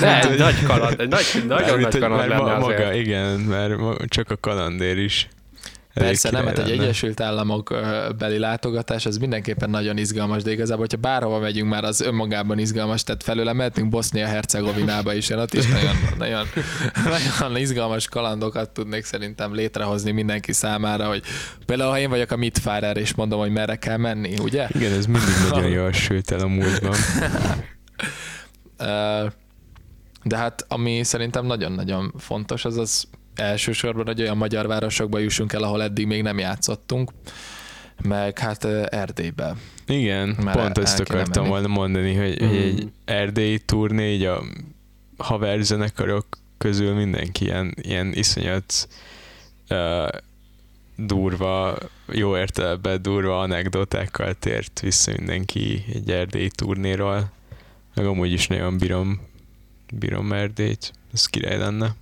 De, 0.00 0.28
egy 0.28 0.38
nagy 0.38 0.62
kaland, 0.62 1.00
egy 1.00 1.08
nagy, 1.08 1.24
nagyon 1.46 1.66
Mármint, 1.68 1.90
nagy 1.92 2.00
kaland 2.00 2.18
már 2.18 2.28
lenne 2.28 2.42
ma- 2.42 2.64
azért. 2.64 2.78
maga, 2.78 2.92
igen, 2.94 3.38
mert 3.40 3.74
csak 4.08 4.30
a 4.30 4.36
kalandér 4.40 4.98
is. 4.98 5.28
Persze 6.04 6.30
nem, 6.30 6.46
hát 6.46 6.58
egy. 6.58 6.70
Egyesült 6.70 7.20
Államok 7.20 7.74
beli 8.18 8.38
látogatás, 8.38 9.06
az 9.06 9.16
mindenképpen 9.16 9.70
nagyon 9.70 9.96
izgalmas, 9.98 10.42
de 10.42 10.50
igazából, 10.50 10.86
hogyha 10.90 10.96
bárhova 10.96 11.38
megyünk, 11.38 11.70
már 11.70 11.84
az 11.84 12.00
önmagában 12.00 12.58
izgalmas, 12.58 13.02
tehát 13.02 13.22
felőle 13.22 13.52
mehetünk 13.52 13.88
Bosznia-Hercegovinába 13.88 15.14
is, 15.14 15.28
én 15.28 15.38
ott 15.38 15.54
is 15.54 15.66
nagyon, 15.66 15.96
nagyon, 16.18 16.46
nagyon 17.40 17.56
izgalmas 17.56 18.08
kalandokat 18.08 18.70
tudnék 18.70 19.04
szerintem 19.04 19.54
létrehozni 19.54 20.10
mindenki 20.10 20.52
számára, 20.52 21.08
hogy 21.08 21.22
például, 21.66 21.90
ha 21.90 21.98
én 21.98 22.08
vagyok 22.08 22.30
a 22.30 22.36
Mitfárer, 22.36 22.96
és 22.96 23.14
mondom, 23.14 23.38
hogy 23.38 23.50
merre 23.50 23.76
kell 23.76 23.96
menni, 23.96 24.38
ugye? 24.38 24.66
Igen, 24.68 24.92
ez 24.92 25.06
mindig 25.06 25.34
nagyon 25.50 25.70
jól 25.80 25.92
sült 25.92 26.30
el 26.30 26.40
a 26.40 26.46
múltban. 26.46 26.94
De 30.22 30.36
hát 30.36 30.64
ami 30.68 31.02
szerintem 31.02 31.46
nagyon-nagyon 31.46 32.14
fontos, 32.18 32.64
az 32.64 32.76
az 32.76 33.08
elsősorban, 33.34 34.06
hogy 34.06 34.20
olyan 34.20 34.36
magyar 34.36 34.66
városokba 34.66 35.18
jussunk 35.18 35.52
el, 35.52 35.62
ahol 35.62 35.82
eddig 35.82 36.06
még 36.06 36.22
nem 36.22 36.38
játszottunk, 36.38 37.10
meg 38.02 38.38
hát 38.38 38.64
Erdélybe. 38.88 39.56
Igen, 39.86 40.36
Már 40.42 40.54
pont 40.56 40.78
el 40.78 40.84
ezt 40.84 41.00
akartam 41.00 41.46
volna 41.46 41.66
mondani, 41.66 42.14
hogy, 42.14 42.38
hogy 42.38 42.56
egy 42.56 42.84
Mm. 42.84 42.88
erdélyi 43.04 43.58
turné, 43.58 44.12
így 44.14 44.24
a 44.24 44.42
haverzenekarok 45.18 46.26
közül 46.58 46.94
mindenki 46.94 47.44
ilyen, 47.44 47.74
ilyen 47.82 48.12
iszonyat 48.14 48.88
uh, 49.70 50.08
durva, 50.96 51.78
jó 52.12 52.36
értelemben 52.36 53.02
durva 53.02 53.40
anekdotákkal 53.40 54.34
tért 54.34 54.80
vissza 54.80 55.12
mindenki 55.16 55.84
egy 55.94 56.10
erdélyi 56.10 56.50
turnéról. 56.50 57.30
Meg 57.94 58.06
amúgy 58.06 58.32
is 58.32 58.46
nagyon 58.46 58.78
bírom, 58.78 59.20
bírom 59.94 60.32
Erdélyt. 60.32 60.92
Ez 61.12 61.26
király 61.26 61.58
lenne. 61.58 61.94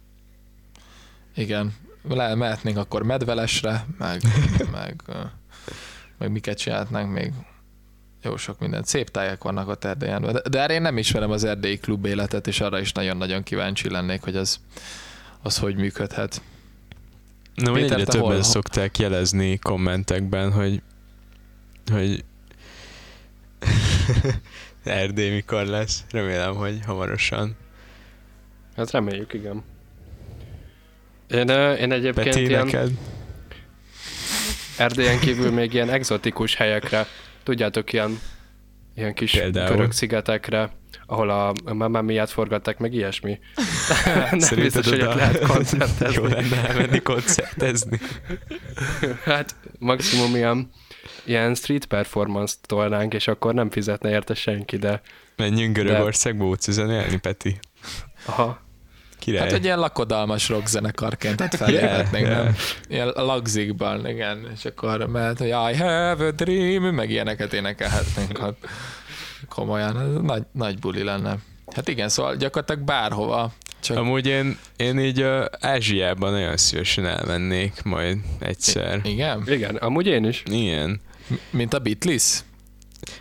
Igen, 1.38 1.75
le, 2.09 2.35
mehetnénk 2.35 2.76
akkor 2.76 3.02
medvelesre, 3.02 3.87
meg, 3.99 4.21
meg, 4.73 5.02
meg 6.18 6.30
miket 6.30 6.59
csinálhatnánk 6.59 7.12
még. 7.12 7.33
Jó 8.23 8.37
sok 8.37 8.59
mindent. 8.59 8.87
Szép 8.87 9.09
tájak 9.09 9.42
vannak 9.42 9.68
ott 9.68 9.85
Erdélyen. 9.85 10.23
De, 10.23 10.42
de 10.50 10.61
erre 10.61 10.75
én 10.75 10.83
nem 10.83 10.99
ismerem 10.99 11.30
az 11.30 11.45
erdélyi 11.45 11.78
klub 11.78 12.07
életet, 12.07 12.47
és 12.47 12.61
arra 12.61 12.80
is 12.80 12.92
nagyon-nagyon 12.92 13.42
kíváncsi 13.42 13.90
lennék, 13.90 14.23
hogy 14.23 14.37
az, 14.37 14.61
az 15.42 15.59
hogy 15.59 15.76
működhet. 15.76 16.42
Na, 17.54 17.73
Péter, 17.73 17.99
egyre 17.99 18.04
többen 18.12 18.30
hol- 18.30 18.42
szokták 18.42 18.99
jelezni 18.99 19.59
kommentekben, 19.59 20.52
hogy 20.52 20.83
hogy 21.92 22.25
Erdély 24.85 25.30
mikor 25.30 25.66
lesz. 25.66 26.04
Remélem, 26.11 26.54
hogy 26.54 26.80
hamarosan. 26.87 27.57
Hát 28.76 28.90
reméljük, 28.90 29.33
igen. 29.33 29.64
Én, 31.30 31.49
én 31.78 31.92
egyébként 31.92 32.26
Peti, 32.28 32.47
ilyen 32.47 32.64
neked? 32.64 32.90
Erdélyen 34.78 35.18
kívül 35.18 35.50
még 35.50 35.73
ilyen 35.75 35.90
egzotikus 35.90 36.54
helyekre, 36.54 37.06
tudjátok, 37.42 37.92
ilyen, 37.92 38.18
ilyen 38.94 39.14
kis 39.14 39.30
Például? 39.32 39.76
görög 39.76 39.92
szigetekre, 39.92 40.70
ahol 41.06 41.30
a 41.30 41.52
Mamma 41.73 42.02
miatt 42.02 42.30
forgatták, 42.30 42.78
meg 42.78 42.92
ilyesmi. 42.94 43.38
Nem 44.30 44.38
Szerinted 44.38 44.58
biztos, 44.82 44.88
hogy 44.88 45.02
ott 45.02 45.14
lehet 45.14 45.40
Jó 45.40 45.47
koncertezni. 45.47 46.28
lenne 46.28 46.68
elmenni 46.68 46.99
koncertezni. 47.02 47.99
Hát 49.25 49.54
maximum 49.78 50.35
ilyen, 50.37 50.70
ilyen 51.25 51.54
street 51.54 51.85
performance-t 51.87 52.66
tolnánk, 52.66 53.14
és 53.14 53.28
akkor 53.28 53.54
nem 53.54 53.70
fizetne 53.70 54.11
érte 54.11 54.35
senki, 54.35 54.76
de 54.76 55.00
Menjünk 55.37 55.76
Görögországba 55.76 56.44
úcizenélni, 56.47 57.16
Peti. 57.16 57.58
aha, 58.25 58.61
Király. 59.19 59.41
Hát 59.43 59.53
egy 59.53 59.65
ilyen 59.65 59.79
lakodalmas 59.79 60.49
rockzenekarként 60.49 61.37
tehát 61.37 61.55
felléphetnénk, 61.57 62.27
Yeah, 62.27 62.37
nem? 62.37 62.45
yeah. 62.45 62.57
Ilyen 62.89 63.07
lagzikban, 63.27 64.07
igen, 64.09 64.47
és 64.55 64.65
akkor 64.65 65.07
mehet, 65.07 65.39
hogy 65.39 65.49
I 65.49 65.77
have 65.77 66.27
a 66.27 66.31
dream, 66.31 66.83
meg 66.83 67.11
ilyeneket 67.11 67.53
énekelhetnénk, 67.53 68.39
hát 68.39 68.55
komolyan, 69.49 70.01
ez 70.01 70.23
nagy, 70.23 70.43
nagy 70.53 70.79
buli 70.79 71.03
lenne. 71.03 71.37
Hát 71.75 71.89
igen, 71.89 72.09
szóval 72.09 72.37
gyakorlatilag 72.37 72.83
bárhova, 72.83 73.53
csak 73.81 73.97
Amúgy 73.97 74.27
én, 74.27 74.59
én 74.77 74.99
így 74.99 75.23
uh, 75.23 75.45
Ázsiában 75.61 76.33
nagyon 76.33 76.57
szívesen 76.57 77.07
elmennék 77.07 77.83
majd 77.83 78.19
egyszer. 78.39 79.01
igen, 79.05 79.43
igen, 79.47 79.77
amúgy 79.77 80.07
én 80.07 80.25
is. 80.25 80.43
Igen. 80.47 81.01
mint 81.51 81.75
a 81.75 81.79
Beatles. 81.79 82.41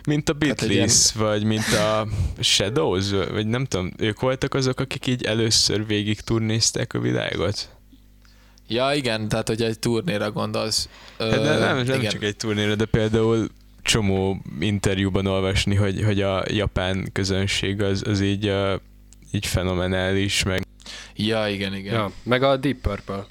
Mint 0.06 0.28
a 0.28 0.32
egy 0.32 0.38
Beatles, 0.38 1.12
vagy 1.12 1.44
mint 1.44 1.72
a 1.72 2.06
Shadows, 2.40 3.10
vagy 3.10 3.46
nem 3.46 3.64
tudom, 3.64 3.90
ők 3.96 4.20
voltak 4.20 4.54
azok, 4.54 4.80
akik 4.80 5.06
így 5.06 5.24
először 5.24 5.86
végig 5.86 6.20
turnézták 6.20 6.92
a 6.92 6.98
világot? 6.98 7.68
Ja, 8.68 8.92
igen, 8.94 9.28
tehát 9.28 9.48
hogy 9.48 9.62
egy 9.62 9.78
turnéra 9.78 10.30
gondolsz. 10.30 10.88
Hát 11.18 11.30
de 11.30 11.58
nem, 11.58 11.76
nem 11.76 11.98
igen. 11.98 12.10
csak 12.10 12.22
egy 12.22 12.36
turnéra, 12.36 12.74
de 12.74 12.84
például 12.84 13.48
csomó 13.82 14.42
interjúban 14.60 15.26
olvasni, 15.26 15.74
hogy, 15.74 16.02
hogy 16.04 16.20
a 16.20 16.44
japán 16.48 17.08
közönség 17.12 17.82
az, 17.82 18.02
az 18.06 18.20
így, 18.20 18.48
uh, 18.48 18.72
így 19.32 19.46
fenomenális, 19.46 20.42
meg, 20.42 20.66
Ja, 21.20 21.48
igen, 21.48 21.74
igen. 21.74 21.94
Ja, 21.94 22.10
meg 22.22 22.42
a 22.42 22.56
Deep 22.56 22.76
Purple. 22.76 23.26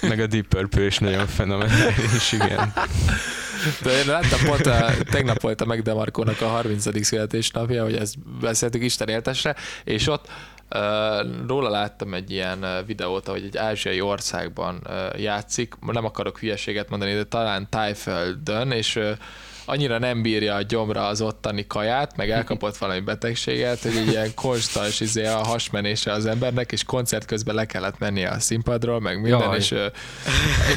meg 0.00 0.20
a 0.20 0.26
Deep 0.26 0.46
Purple 0.46 0.84
is 0.84 0.98
nagyon 0.98 1.26
fenomenális, 1.26 2.32
igen. 2.32 2.72
De 3.82 3.98
én 3.98 4.06
láttam 4.06 4.40
pont, 4.44 4.66
a, 4.66 4.90
tegnap 5.10 5.40
volt 5.40 5.60
a 5.60 5.64
Megdemarkónak 5.64 6.40
a 6.40 6.46
30. 6.46 7.04
születésnapja, 7.04 7.82
hogy 7.82 7.96
ezt 7.96 8.14
beszéltük 8.40 8.82
Isten 8.82 9.08
éltesre, 9.08 9.56
és 9.84 10.08
ott 10.08 10.26
uh, 10.74 10.80
róla 11.46 11.70
láttam 11.70 12.14
egy 12.14 12.30
ilyen 12.30 12.62
ö, 12.62 12.84
videót, 12.86 13.26
hogy 13.26 13.44
egy 13.44 13.56
ázsiai 13.56 14.00
országban 14.00 14.88
játszik, 15.16 15.74
nem 15.80 16.04
akarok 16.04 16.38
hülyeséget 16.38 16.88
mondani, 16.88 17.14
de 17.14 17.24
talán 17.24 17.68
Tájföldön, 17.70 18.70
és 18.70 19.00
annyira 19.64 19.98
nem 19.98 20.22
bírja 20.22 20.54
a 20.54 20.62
gyomra 20.62 21.06
az 21.06 21.20
ottani 21.20 21.66
kaját, 21.66 22.16
meg 22.16 22.30
elkapott 22.30 22.76
valami 22.76 23.00
betegséget, 23.00 23.82
hogy 23.82 24.06
ilyen 24.06 24.34
konstans 24.34 25.00
izé 25.00 25.26
a 25.26 25.36
hasmenése 25.36 26.12
az 26.12 26.26
embernek, 26.26 26.72
és 26.72 26.84
koncert 26.84 27.24
közben 27.24 27.54
le 27.54 27.66
kellett 27.66 27.98
mennie 27.98 28.28
a 28.28 28.40
színpadról, 28.40 29.00
meg 29.00 29.20
minden, 29.20 29.40
Jaj. 29.40 29.56
és, 29.56 29.74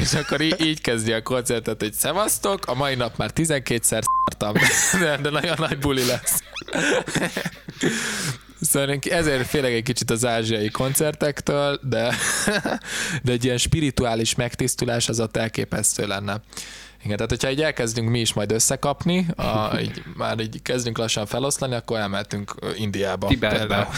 és 0.00 0.14
akkor 0.14 0.40
így, 0.40 0.64
így 0.64 0.80
kezdi 0.80 1.12
a 1.12 1.22
koncertet, 1.22 1.80
hogy 1.80 1.92
szevasztok, 1.92 2.66
a 2.66 2.74
mai 2.74 2.94
nap 2.94 3.16
már 3.16 3.30
12-szer 3.34 4.02
szartam, 4.26 4.54
de, 5.00 5.16
de 5.16 5.30
nagyon 5.30 5.56
nagy 5.58 5.78
buli 5.78 6.06
lesz. 6.06 6.42
Szóval 8.60 8.98
ezért 9.10 9.46
félek 9.46 9.72
egy 9.72 9.82
kicsit 9.82 10.10
az 10.10 10.24
ázsiai 10.24 10.70
koncertektől, 10.70 11.80
de, 11.82 12.14
de 13.22 13.32
egy 13.32 13.44
ilyen 13.44 13.58
spirituális 13.58 14.34
megtisztulás 14.34 15.08
az 15.08 15.20
ott 15.20 15.36
elképesztő 15.36 16.06
lenne. 16.06 16.40
Igen, 17.06 17.16
tehát 17.16 17.30
hogyha 17.32 17.50
így 17.50 17.62
elkezdünk 17.62 18.08
mi 18.08 18.20
is 18.20 18.32
majd 18.32 18.52
összekapni, 18.52 19.26
a, 19.36 19.78
így, 19.80 20.02
már 20.16 20.40
így 20.40 20.62
kezdünk 20.62 20.98
lassan 20.98 21.26
feloszlani, 21.26 21.74
akkor 21.74 21.98
elmehetünk 21.98 22.54
ö, 22.60 22.70
Indiába. 22.76 23.26
Tibetbe. 23.26 23.88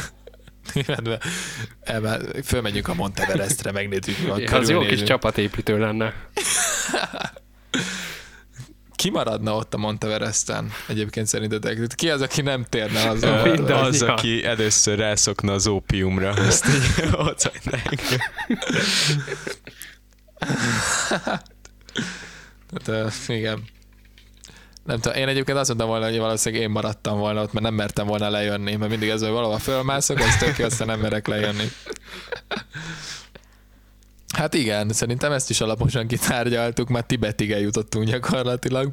Tibetbe. 0.72 1.18
Elme, 1.80 2.18
fölmegyünk 2.44 2.88
a 2.88 2.94
Monteverestre, 2.94 3.72
megnézzük. 3.72 4.16
a 4.50 4.56
Az 4.56 4.68
jó 4.68 4.80
kis 4.80 5.02
csapatépítő 5.02 5.78
lenne. 5.78 6.12
Ki 8.96 9.10
maradna 9.10 9.54
ott 9.54 9.74
a 9.74 9.78
Monteveresten? 9.78 10.70
Egyébként 10.88 11.26
szerintetek? 11.26 11.78
Ki 11.94 12.10
az, 12.10 12.20
aki 12.20 12.42
nem 12.42 12.64
térne 12.68 13.08
az? 13.08 13.22
Ö, 13.22 13.50
Minden. 13.52 13.76
az, 13.76 14.00
Ja. 14.00 14.12
aki 14.12 14.44
először 14.44 14.98
rászokna 14.98 15.52
az 15.52 15.66
ópiumra, 15.66 16.30
azt 16.48 16.66
így 16.66 17.08
ott. 17.12 17.50
Tehát, 22.70 23.12
uh, 23.28 23.36
igen. 23.36 23.64
Nem 24.84 25.00
tudom, 25.00 25.18
én 25.18 25.28
egyébként 25.28 25.58
azt 25.58 25.68
mondtam 25.68 25.88
volna, 25.88 26.08
hogy 26.08 26.18
valószínűleg 26.18 26.64
én 26.64 26.70
maradtam 26.70 27.18
volna 27.18 27.42
ott, 27.42 27.52
mert 27.52 27.64
nem 27.64 27.74
mertem 27.74 28.06
volna 28.06 28.28
lejönni, 28.30 28.76
mert 28.76 28.90
mindig 28.90 29.08
ez, 29.08 29.20
hogy 29.20 29.30
valahol 29.30 29.58
fölmászok, 29.58 30.20
ez 30.20 30.36
tök 30.36 30.58
jó, 30.58 30.64
aztán 30.64 30.86
nem 30.86 31.00
merek 31.00 31.26
lejönni. 31.26 31.64
Hát 34.34 34.54
igen, 34.54 34.92
szerintem 34.92 35.32
ezt 35.32 35.50
is 35.50 35.60
alaposan 35.60 36.06
kitárgyaltuk, 36.06 36.88
már 36.88 37.02
Tibetig 37.02 37.52
eljutottunk 37.52 38.06
gyakorlatilag. 38.06 38.92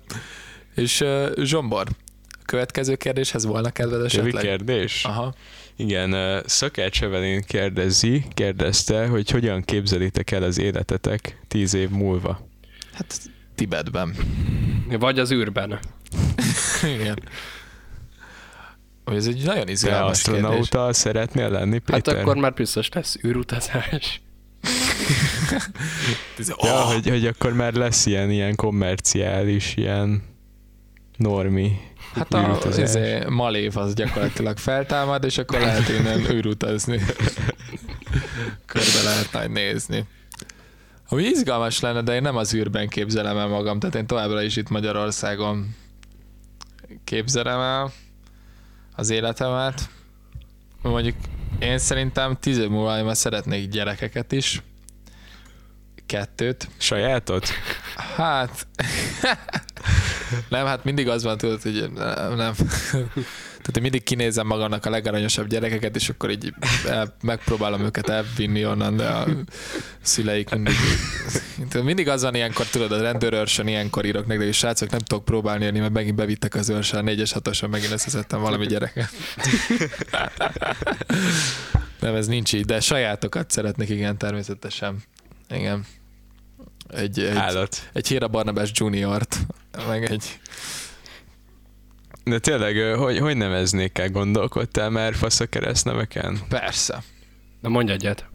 És 0.75 1.01
uh, 1.01 1.31
Zsombor, 1.43 1.87
a 2.29 2.45
következő 2.45 2.95
kérdéshez 2.95 3.45
volna 3.45 3.69
kedved 3.69 4.03
esetleg? 4.03 4.43
kérdés? 4.43 5.05
Aha. 5.05 5.33
Igen, 5.75 6.41
Szakács 6.45 7.03
Evelyn 7.03 7.41
kérdezi, 7.41 8.25
kérdezte, 8.33 9.07
hogy 9.07 9.29
hogyan 9.29 9.61
képzelitek 9.61 10.31
el 10.31 10.43
az 10.43 10.59
életetek 10.59 11.41
tíz 11.47 11.73
év 11.73 11.89
múlva. 11.89 12.47
Hát 12.93 13.19
Tibetben. 13.55 14.15
Vagy 14.99 15.19
az 15.19 15.31
űrben. 15.31 15.79
Igen. 16.99 17.19
Ez 19.05 19.27
egy 19.27 19.43
nagyon 19.45 19.65
Te 19.65 19.71
izgalmas 19.71 20.21
kérdés. 20.21 20.41
asztronauta 20.43 20.93
szeretnél 20.93 21.49
lenni, 21.49 21.81
Hát 21.85 22.01
Péter? 22.01 22.21
akkor 22.21 22.35
már 22.35 22.53
biztos 22.53 22.89
lesz 22.89 23.15
űrutazás. 23.25 24.21
Ja, 26.37 26.53
oh, 26.57 26.93
hogy, 26.93 27.09
hogy 27.09 27.25
akkor 27.27 27.53
már 27.53 27.73
lesz 27.73 28.05
ilyen, 28.05 28.31
ilyen 28.31 28.55
kommerciális, 28.55 29.73
ilyen 29.77 30.23
normi 31.17 31.71
Hát 32.13 32.33
a 32.33 32.41
űrutazás. 32.41 32.83
izé, 32.89 33.19
Malév 33.29 33.77
az 33.77 33.93
gyakorlatilag 33.93 34.57
feltámad, 34.57 35.23
és 35.23 35.37
akkor 35.37 35.59
lehet 35.59 35.89
innen 35.89 36.31
űrutazni. 36.31 36.97
Körbe 38.65 39.01
lehet 39.03 39.29
majd 39.33 39.51
nézni. 39.51 40.03
Ami 41.09 41.23
izgalmas 41.23 41.79
lenne, 41.79 42.01
de 42.01 42.13
én 42.13 42.21
nem 42.21 42.35
az 42.35 42.53
űrben 42.53 42.87
képzelem 42.87 43.37
el 43.37 43.47
magam, 43.47 43.79
tehát 43.79 43.95
én 43.95 44.07
továbbra 44.07 44.41
is 44.41 44.55
itt 44.55 44.69
Magyarországon 44.69 45.75
képzelem 47.03 47.59
el 47.59 47.91
az 48.95 49.09
életemet. 49.09 49.89
Mondjuk 50.81 51.15
én 51.59 51.77
szerintem 51.77 52.35
tíz 52.39 52.57
év 52.57 52.69
múlva 52.69 52.97
én 52.97 53.05
már 53.05 53.15
szeretnék 53.15 53.69
gyerekeket 53.69 54.31
is. 54.31 54.61
Kettőt. 56.05 56.67
Sajátot? 56.77 57.47
Hát, 58.15 58.67
nem, 60.49 60.65
hát 60.65 60.83
mindig 60.83 61.07
az 61.07 61.23
van, 61.23 61.37
tudod, 61.37 61.61
hogy 61.61 61.89
nem. 62.35 62.53
Tehát 63.65 63.75
én 63.75 63.81
mindig 63.81 64.03
kinézem 64.03 64.47
magamnak 64.47 64.85
a 64.85 64.89
legaranyosabb 64.89 65.47
gyerekeket, 65.47 65.95
és 65.95 66.09
akkor 66.09 66.31
így 66.31 66.53
el, 66.87 67.15
megpróbálom 67.21 67.81
őket 67.81 68.09
elvinni 68.09 68.65
onnan, 68.65 68.97
de 68.97 69.07
a 69.07 69.27
szüleik 70.01 70.49
mindig... 70.49 70.75
Mindig 71.83 72.09
az 72.09 72.21
van 72.21 72.35
ilyenkor, 72.35 72.65
tudod, 72.65 72.91
a 72.91 73.01
rendőrőrsön 73.01 73.67
ilyenkor 73.67 74.05
írok 74.05 74.25
nektek, 74.25 74.47
és 74.47 74.57
srácok, 74.57 74.89
nem 74.89 74.99
tudok 74.99 75.25
próbálni 75.25 75.63
jönni, 75.63 75.79
mert 75.79 75.93
megint 75.93 76.15
bevittek 76.15 76.55
az 76.55 76.69
őrsön, 76.69 76.99
a 76.99 77.01
négyes 77.01 77.31
hatosan 77.31 77.69
megint 77.69 77.91
összeszedtem 77.91 78.41
valami 78.41 78.65
gyereket. 78.65 79.09
Nem, 81.99 82.15
ez 82.15 82.27
nincs 82.27 82.53
így, 82.53 82.65
de 82.65 82.79
sajátokat 82.79 83.51
szeretnék, 83.51 83.89
igen, 83.89 84.17
természetesen. 84.17 85.03
Igen. 85.49 85.85
Egy, 86.87 87.19
egy, 87.19 87.37
Állat. 87.37 87.89
egy 87.93 88.07
Héra 88.07 88.27
Barnabás 88.27 88.71
juniort, 88.73 89.37
meg 89.87 90.11
egy... 90.11 90.39
De 92.23 92.39
tényleg, 92.39 92.97
hogy, 92.97 93.19
hogy 93.19 93.37
neveznék 93.37 93.97
el? 93.97 94.09
Gondolkodtál 94.09 94.89
már 94.89 95.15
fasz 95.15 95.39
a 95.39 95.45
keresztneveken? 95.45 96.39
Persze. 96.49 97.03
Na 97.61 97.69
mondj 97.69 97.91
egyet. 97.91 98.25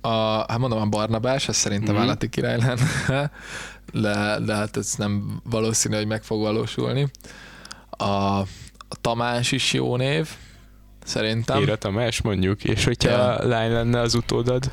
A, 0.00 0.08
hát 0.18 0.58
mondom, 0.58 0.80
a 0.80 0.86
Barnabás, 0.86 1.48
az 1.48 1.56
szerintem 1.56 1.94
Mhm. 1.94 2.02
állati 2.02 2.28
király 2.28 2.58
lenne, 2.58 3.30
de, 4.02 4.38
de 4.44 4.54
hát 4.54 4.76
ez 4.76 4.94
nem 4.96 5.40
valószínű, 5.44 5.96
hogy 5.96 6.06
meg 6.06 6.22
fog 6.22 6.40
valósulni. 6.40 7.10
A, 7.90 8.04
a 8.04 8.46
Tamás 9.00 9.52
is 9.52 9.72
jó 9.72 9.96
név, 9.96 10.28
szerintem. 11.04 11.60
Éra 11.60 11.76
Tamás 11.76 12.22
mondjuk, 12.22 12.64
és 12.64 12.84
hogyha 12.84 13.10
Ja. 13.10 13.46
lány 13.48 13.70
lenne 13.72 14.00
az 14.00 14.14
utódad? 14.14 14.70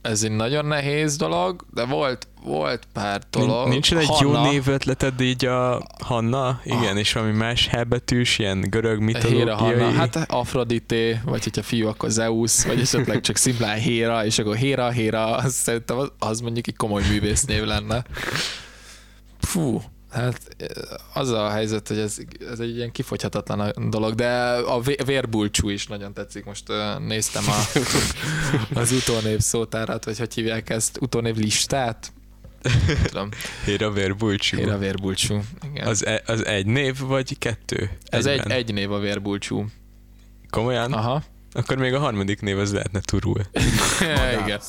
Ez 0.00 0.22
egy 0.22 0.30
nagyon 0.30 0.66
nehéz 0.66 1.16
dolog, 1.16 1.64
de 1.74 1.84
volt, 1.84 2.28
volt 2.44 2.82
pár 2.92 3.20
dolog. 3.30 3.58
Nin- 3.58 3.68
Nincsen 3.68 3.98
egy 3.98 4.08
jó 4.20 4.30
Hanna, 4.32 4.50
névötleted 4.50 5.20
így 5.20 5.44
a 5.44 5.82
Hanna? 6.04 6.60
Igen, 6.64 6.92
Ah. 6.94 6.98
és 6.98 7.12
valami 7.12 7.32
más 7.32 7.66
hebetűs, 7.66 8.38
ilyen 8.38 8.60
görög 8.60 8.98
Héra 9.08 9.54
Hanna, 9.56 9.68
mitológiai. 9.70 9.92
hát 9.94 10.16
Afrodité, 10.30 11.20
vagy 11.24 11.44
hogyha 11.44 11.62
fiú, 11.62 11.86
akkor 11.88 12.10
Zeus, 12.10 12.64
vagy 12.64 12.80
esetleg 12.80 13.20
csak 13.20 13.36
szimplán 13.36 13.78
Héra, 13.78 14.24
és 14.24 14.38
akkor 14.38 14.56
Héra, 14.56 14.90
Héra, 14.90 15.24
az 15.36 15.52
szerintem 15.54 15.98
az, 15.98 16.12
az 16.18 16.40
mondjuk 16.40 16.66
egy 16.66 16.76
komoly 16.76 17.02
művésznév 17.10 17.62
lenne. 17.64 18.04
Fú, 19.40 19.82
hát 20.10 20.56
az 21.14 21.30
a 21.30 21.50
helyzet, 21.50 21.88
hogy 21.88 21.98
ez, 21.98 22.16
ez 22.50 22.60
egy 22.60 22.76
ilyen 22.76 22.92
kifogyhatatlan 22.92 23.90
dolog, 23.90 24.14
de 24.14 24.30
a 24.52 24.80
vé- 24.80 25.04
vérbulcsú 25.04 25.68
is 25.68 25.86
nagyon 25.86 26.14
tetszik. 26.14 26.44
Most 26.44 26.68
uh, 26.68 26.98
néztem 26.98 27.44
a, 27.48 27.78
az 28.80 28.92
utónév 28.92 29.40
szótárat, 29.40 30.04
vagy 30.04 30.18
hogy 30.18 30.34
hívják 30.34 30.70
ezt, 30.70 30.98
utónév 31.00 31.36
listát? 31.36 32.12
Tudom, 33.06 33.28
Héra 33.64 33.90
Vérbulcsú. 33.90 34.56
Héra 34.56 34.78
vérbulcsú. 34.78 35.40
Igen. 35.72 35.86
Az, 35.86 36.06
e, 36.06 36.22
az 36.26 36.44
egy 36.44 36.66
név, 36.66 36.98
vagy 36.98 37.38
kettő? 37.38 37.90
ez 38.04 38.26
egy, 38.26 38.50
egy 38.50 38.72
név 38.72 38.92
a 38.92 38.98
vérbulcsú. 38.98 39.66
Komolyan? 40.50 40.92
Aha. 40.92 41.22
Akkor 41.52 41.76
még 41.76 41.94
a 41.94 41.98
harmadik 41.98 42.40
név 42.40 42.58
az 42.58 42.72
lehetne 42.72 43.00
turul. 43.00 43.40
Igen. 44.42 44.60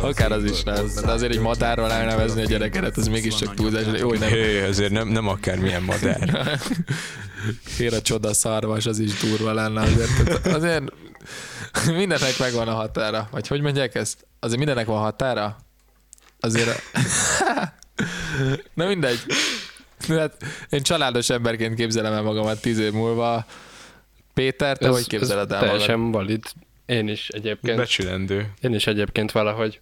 Akár 0.00 0.32
az 0.32 0.44
is 0.44 0.62
lesz. 0.64 0.94
De 0.94 1.10
azért 1.10 1.32
egy 1.32 1.40
madárral 1.40 1.92
elnevezni 1.92 2.42
a 2.42 2.46
gyereket, 2.46 2.96
az 2.96 3.08
mégiscsak 3.08 3.54
túlzás. 3.54 3.84
Jó, 3.98 4.12
nem 4.12 4.28
Hé, 4.28 4.62
azért 4.62 4.92
nem, 4.92 5.08
nem 5.08 5.28
akármilyen 5.28 5.82
madár. 5.82 6.58
fér 7.76 7.94
a 7.94 8.02
csoda 8.02 8.34
szarvas, 8.34 8.86
az 8.86 8.98
is 8.98 9.18
durva 9.18 9.52
lenne 9.52 9.80
azért. 9.80 10.46
Azért 10.46 10.82
mindennek 11.86 12.38
megvan 12.38 12.68
a 12.68 12.74
határa. 12.74 13.28
Vagy 13.30 13.48
hogy 13.48 13.60
mondják 13.60 13.94
ezt? 13.94 14.26
Azért 14.40 14.58
mindennek 14.58 14.86
van 14.86 15.00
határa? 15.00 15.56
Azért... 16.40 16.82
Na 18.74 18.86
mindegy. 18.86 19.20
Hát 20.08 20.36
én 20.70 20.82
családos 20.82 21.30
emberként 21.30 21.74
képzelem 21.74 22.12
el 22.12 22.22
magamat 22.22 22.60
tíz 22.60 22.78
év 22.78 22.92
múlva. 22.92 23.46
Péter, 24.34 24.78
te 24.78 24.88
hogy 24.88 25.06
képzeled 25.06 25.52
el 25.52 25.58
magad? 25.58 25.68
teljesen 25.68 26.10
valid. 26.10 26.44
Én 26.86 27.08
is 27.08 27.28
egyébként. 27.28 27.76
Becsülendő. 27.76 28.52
Én 28.60 28.74
is 28.74 28.86
egyébként 28.86 29.32
valahogy 29.32 29.80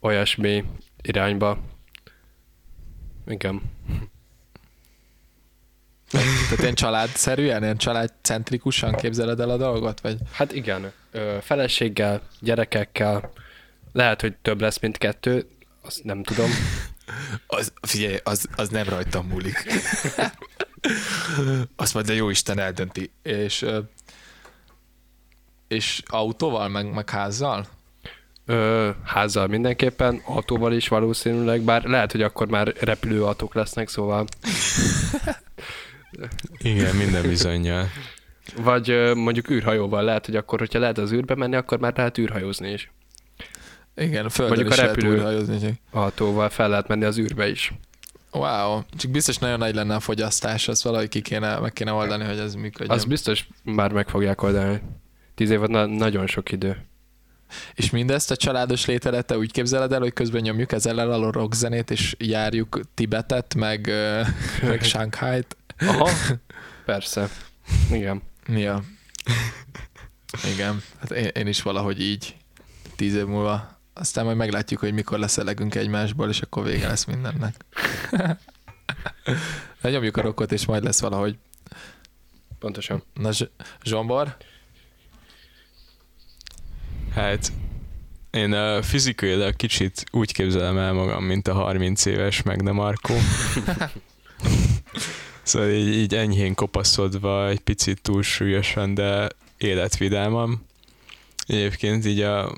olyasmi 0.00 0.64
irányba. 1.02 1.58
Igen. 3.26 3.62
Tehát 6.10 6.58
ilyen 6.58 6.74
családszerűen, 6.74 7.62
ilyen 7.62 7.76
családcentrikusan 7.76 8.94
képzeled 8.94 9.40
el 9.40 9.50
a 9.50 9.56
dolgot? 9.56 10.00
Vagy? 10.00 10.16
Hát 10.32 10.52
igen. 10.52 10.92
Ö, 11.10 11.36
feleséggel, 11.40 12.22
gyerekekkel. 12.40 13.32
Lehet, 13.92 14.20
hogy 14.20 14.34
több 14.42 14.60
lesz, 14.60 14.78
mint 14.78 14.98
kettő. 14.98 15.46
Azt 15.82 16.04
nem 16.04 16.22
tudom. 16.22 16.50
Az, 17.46 17.72
figyelj, 17.82 18.18
az, 18.24 18.46
az 18.56 18.68
nem 18.68 18.88
rajtam 18.88 19.26
múlik. 19.26 19.64
Azt 21.76 21.94
majd 21.94 22.08
a 22.08 22.12
jó 22.12 22.28
Isten 22.30 22.58
eldönti. 22.58 23.10
És, 23.22 23.66
és 25.68 26.02
autóval, 26.06 26.68
meg, 26.68 26.92
meg 26.94 27.10
házzal? 27.10 27.66
Ö, 28.46 28.90
házzal 29.04 29.46
mindenképpen, 29.46 30.20
autóval 30.24 30.72
is 30.72 30.88
valószínűleg, 30.88 31.60
bár 31.60 31.84
lehet, 31.84 32.12
hogy 32.12 32.22
akkor 32.22 32.48
már 32.48 32.74
repülőautók 32.80 33.54
lesznek, 33.54 33.88
szóval 33.88 34.24
Igen, 36.58 36.96
minden 36.96 37.22
bizonyal. 37.22 37.88
vagy 38.56 38.90
ö, 38.90 39.14
mondjuk 39.14 39.50
űrhajóval 39.50 40.02
lehet, 40.02 40.26
hogy 40.26 40.36
akkor, 40.36 40.58
hogyha 40.58 40.78
lehet 40.78 40.98
az 40.98 41.12
űrbe 41.12 41.34
menni, 41.34 41.54
akkor 41.56 41.78
már 41.78 41.92
lehet 41.96 42.18
űrhajózni 42.18 42.70
is. 42.72 42.90
Igen, 43.96 44.24
a 44.24 44.28
földön 44.28 44.54
Mondjuk 44.56 44.72
is 44.74 44.78
a 44.78 44.82
lehet 44.86 44.96
repülő- 45.02 45.58
csak- 45.60 45.74
Autóval 45.90 46.48
fel 46.48 46.68
lehet 46.68 46.88
menni 46.88 47.04
az 47.04 47.18
űrbe 47.18 47.48
is. 47.48 47.72
Wow, 48.34 48.82
csak 48.96 49.10
biztos 49.10 49.38
nagyon 49.38 49.58
nagy 49.58 49.74
lenne 49.74 49.94
a 49.94 50.00
fogyasztás, 50.00 50.68
azt 50.68 50.82
valahogy 50.82 51.08
ki 51.08 51.20
kéne, 51.20 51.58
meg 51.58 51.72
kéne 51.72 51.92
oldani, 51.92 52.24
hogy 52.24 52.38
ez 52.38 52.54
működjön. 52.54 52.96
Az 52.96 53.04
biztos 53.04 53.48
már 53.62 53.92
meg 53.92 54.08
fogják 54.08 54.42
oldani. 54.42 54.80
Tíz 55.34 55.50
év 55.50 55.60
na- 55.60 55.86
nagyon 55.86 56.26
sok 56.26 56.52
idő. 56.52 56.86
És 57.74 57.90
mindezt 57.90 58.30
a 58.30 58.36
családos 58.36 58.86
lételete 58.86 59.38
úgy 59.38 59.52
képzeled 59.52 59.92
el, 59.92 60.00
hogy 60.00 60.12
közben 60.12 60.42
nyomjuk 60.42 60.72
ezzel 60.72 61.00
el 61.00 61.10
a 61.22 61.30
rockzenét, 61.32 61.90
és 61.90 62.14
járjuk 62.18 62.80
Tibetet, 62.94 63.54
meg, 63.54 63.90
meg 64.68 64.82
Shanghai-t. 64.82 65.56
Aha, 65.78 66.08
persze. 66.84 67.28
Igen. 67.90 68.22
Ja. 68.48 68.82
Igen. 70.54 70.82
Hát 71.00 71.10
én, 71.10 71.26
én 71.34 71.46
is 71.46 71.62
valahogy 71.62 72.00
így 72.00 72.36
tíz 72.96 73.14
év 73.14 73.24
múlva. 73.24 73.73
Aztán 73.94 74.24
majd 74.24 74.36
meglátjuk, 74.36 74.80
hogy 74.80 74.92
mikor 74.92 75.18
leszelegünk 75.18 75.74
egymásból, 75.74 76.28
és 76.28 76.40
akkor 76.40 76.64
vége 76.64 76.88
lesz 76.88 77.04
mindennek. 77.04 77.54
De 79.80 79.90
nyomjuk 79.90 80.16
a 80.16 80.20
rockot, 80.20 80.52
és 80.52 80.66
majd 80.66 80.84
lesz 80.84 81.00
valahogy. 81.00 81.38
Pontosan. 82.58 83.02
Na, 83.14 83.32
Z- 83.32 83.50
Zsombor? 83.82 84.36
Hát 87.14 87.52
én 88.30 88.52
uh, 88.52 88.82
fizikailag 88.82 89.56
kicsit 89.56 90.04
úgy 90.10 90.32
képzelem 90.32 90.78
el 90.78 90.92
magam, 90.92 91.24
mint 91.24 91.48
a 91.48 91.54
30 91.54 92.04
éves 92.04 92.42
Megne 92.42 92.70
Markó. 92.72 93.14
szóval 95.42 95.70
így, 95.70 95.88
így 95.88 96.14
enyhén 96.14 96.54
kopaszodva, 96.54 97.48
egy 97.48 97.60
picit 97.60 98.02
túlsúlyosan, 98.02 98.94
de 98.94 99.28
életvidámam. 99.56 100.66
Egyébként 101.46 102.06
így 102.06 102.20
a 102.20 102.54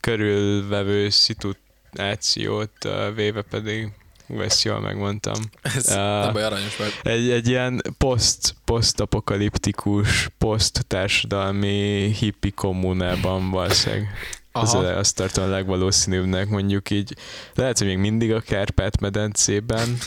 körülvevő 0.00 1.08
szituációt 1.08 2.70
uh, 2.84 3.14
véve 3.14 3.42
pedig, 3.42 3.88
ú, 4.26 4.40
ezt 4.40 4.62
jól 4.62 4.80
megmondtam. 4.80 5.34
Ez 5.62 5.88
Ah. 5.88 6.24
nem 6.24 6.32
baj, 6.32 6.42
aranyos 6.42 6.76
vagy. 6.76 6.92
Egy, 7.02 7.30
egy 7.30 7.48
ilyen 7.48 7.82
poszt, 7.98 8.54
posztapokaliptikus, 8.64 10.28
poszt-társadalmi 10.38 12.12
hippi 12.18 12.50
kommunában 12.50 13.50
valószínűleg. 13.50 14.08
Az 14.52 14.74
Aha. 14.74 14.84
a, 14.84 14.98
azt 14.98 15.16
tartom 15.16 15.44
a 15.44 15.48
legvalószínűbbnek, 15.48 16.48
mondjuk 16.48 16.90
így. 16.90 17.16
Lehet, 17.54 17.78
hogy 17.78 17.86
még 17.86 17.98
mindig 17.98 18.32
a 18.32 18.40
Kárpát-medencében, 18.40 19.98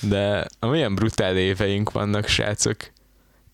de 0.00 0.46
amilyen 0.58 0.94
brutál 0.94 1.36
éveink 1.36 1.92
vannak, 1.92 2.26
srácok, 2.26 2.76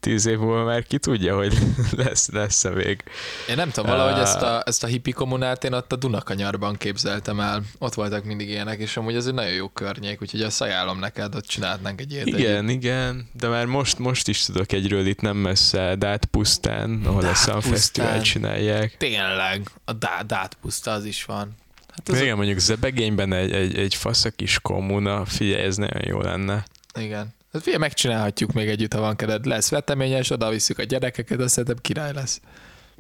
tíz 0.02 0.26
év 0.26 0.38
múlva 0.38 0.64
már 0.64 0.82
ki 0.82 0.98
tudja, 0.98 1.36
hogy 1.36 1.58
lesz, 2.04 2.28
lesz-e 2.30 2.70
még. 2.70 3.02
Én 3.48 3.56
nem 3.56 3.70
tudom, 3.70 3.90
valahogy 3.90 4.12
Ah. 4.12 4.20
ezt 4.20 4.42
a, 4.42 4.62
ezt 4.66 4.84
a 4.84 4.86
hippi 4.86 5.10
kommunát 5.10 5.64
én 5.64 5.72
ott 5.72 5.92
a 5.92 5.96
Dunakanyarban 5.96 6.76
képzeltem 6.76 7.40
el. 7.40 7.62
Ott 7.78 7.94
voltak 7.94 8.24
mindig 8.24 8.48
ilyenek, 8.48 8.78
és 8.80 8.96
amúgy 8.96 9.14
ez 9.14 9.26
egy 9.26 9.34
nagyon 9.34 9.52
jó 9.52 9.68
környék, 9.68 10.22
úgyhogy 10.22 10.42
azt 10.42 10.60
ajánlom 10.60 10.98
neked, 10.98 11.34
ott 11.34 11.46
csinálhatnánk 11.46 12.00
egy 12.00 12.12
ilyet. 12.12 12.26
Igen, 12.26 12.68
igen, 12.68 13.28
de 13.32 13.48
már 13.48 13.66
most, 13.66 13.98
most 13.98 14.28
is 14.28 14.44
tudok 14.44 14.72
egyről 14.72 15.06
itt 15.06 15.20
nem 15.20 15.36
messze, 15.36 15.94
Dát 15.96 16.24
pusztán, 16.24 17.02
ahol 17.04 17.18
a 17.18 17.22
Dát 17.22 17.36
Sun 17.36 17.52
pusztán. 17.54 17.72
Fesztivál 17.72 18.20
csinálják. 18.22 18.96
Tényleg, 18.96 19.70
a 19.84 19.92
dá- 19.92 20.26
dát 20.26 20.56
puszta 20.60 20.90
az 20.90 21.04
is 21.04 21.24
van. 21.24 21.54
Hát 21.88 22.08
az 22.08 22.20
Igen, 22.20 22.36
mondjuk 22.36 22.58
Zebegényben 22.58 23.32
egy, 23.32 23.52
egy, 23.52 23.78
egy 23.78 23.94
fasz 23.94 24.24
a 24.24 24.30
kis 24.30 24.58
kommuna, 24.62 25.24
figyelj, 25.24 25.62
ez 25.62 25.76
nagyon 25.76 26.02
jó 26.06 26.20
lenne. 26.20 26.64
Igen. 26.98 27.34
Hát 27.52 27.62
figyelj, 27.62 27.80
megcsinálhatjuk 27.80 28.52
még 28.52 28.68
együtt, 28.68 28.92
ha 28.94 29.00
van 29.00 29.16
kedved. 29.16 29.44
Lesz 29.46 29.70
veteményes, 29.70 30.30
oda 30.30 30.50
visszük 30.50 30.78
a 30.78 30.82
gyerekeket, 30.82 31.40
azt 31.40 31.48
szerintem 31.50 31.76
király 31.80 32.12
lesz. 32.12 32.40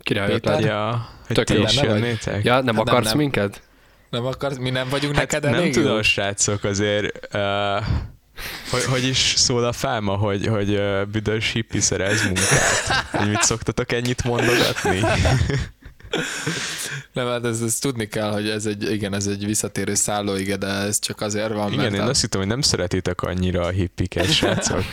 Király 0.02 0.26
Péter? 0.26 0.52
ötlet. 0.52 0.70
Ja, 0.70 1.08
hogy 1.26 1.36
Tök 1.36 1.44
ti 1.44 1.62
is 1.62 1.82
jönnétek? 1.82 2.44
Ja, 2.44 2.54
nem 2.54 2.64
Hát 2.64 2.64
nem, 2.64 2.78
akarsz 2.78 3.08
nem. 3.08 3.16
minket? 3.16 3.62
Nem 4.10 4.26
akarsz, 4.26 4.56
mi 4.56 4.70
nem 4.70 4.88
vagyunk 4.88 5.16
Hát 5.16 5.30
neked 5.30 5.50
nem 5.50 5.60
elég 5.60 5.72
tudom, 5.74 5.94
jó? 5.94 6.02
srácok, 6.02 6.64
azért 6.64 7.34
uh, 7.34 7.84
hogy, 8.70 8.84
hogy 8.84 9.04
is 9.04 9.34
szól 9.36 9.64
a 9.64 9.72
fáma, 9.72 10.16
hogy, 10.16 10.46
hogy 10.46 10.70
uh, 10.74 11.04
büdös 11.04 11.52
hippi 11.52 11.80
szerez 11.80 12.24
munkát? 12.24 13.06
Hogy 13.10 13.28
mit 13.28 13.42
szoktatok 13.42 13.92
ennyit 13.92 14.24
mondogatni? 14.24 15.00
Nem, 17.12 17.26
hát 17.26 17.44
ez, 17.44 17.60
ez, 17.60 17.78
tudni 17.78 18.06
kell, 18.06 18.30
hogy 18.30 18.48
ez 18.48 18.66
egy, 18.66 18.92
igen, 18.92 19.14
ez 19.14 19.26
egy 19.26 19.44
visszatérő 19.44 19.94
szállóige, 19.94 20.56
de 20.56 20.66
ez 20.66 20.98
csak 20.98 21.20
azért 21.20 21.52
van, 21.52 21.72
Igen, 21.72 21.82
mert 21.82 21.94
én 21.94 22.00
a, 22.00 22.08
azt 22.08 22.20
hittem, 22.20 22.40
hogy 22.40 22.48
nem 22.48 22.60
szeretitek 22.60 23.22
annyira 23.22 23.62
a 23.62 23.68
hippiket, 23.68 24.32
srácok. 24.32 24.84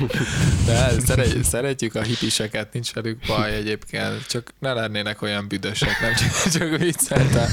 de 0.65 0.99
szeret, 1.05 1.43
szeretjük 1.43 1.95
a 1.95 2.01
hipiseket, 2.01 2.73
nincs 2.73 2.93
velük 2.93 3.17
baj 3.27 3.53
egyébként, 3.53 4.27
csak 4.27 4.53
ne 4.59 4.73
lennének 4.73 5.21
olyan 5.21 5.47
büdösek, 5.47 6.01
nem 6.01 6.13
csak, 6.13 6.29
csak 6.59 6.77
vicceltem. 6.77 7.47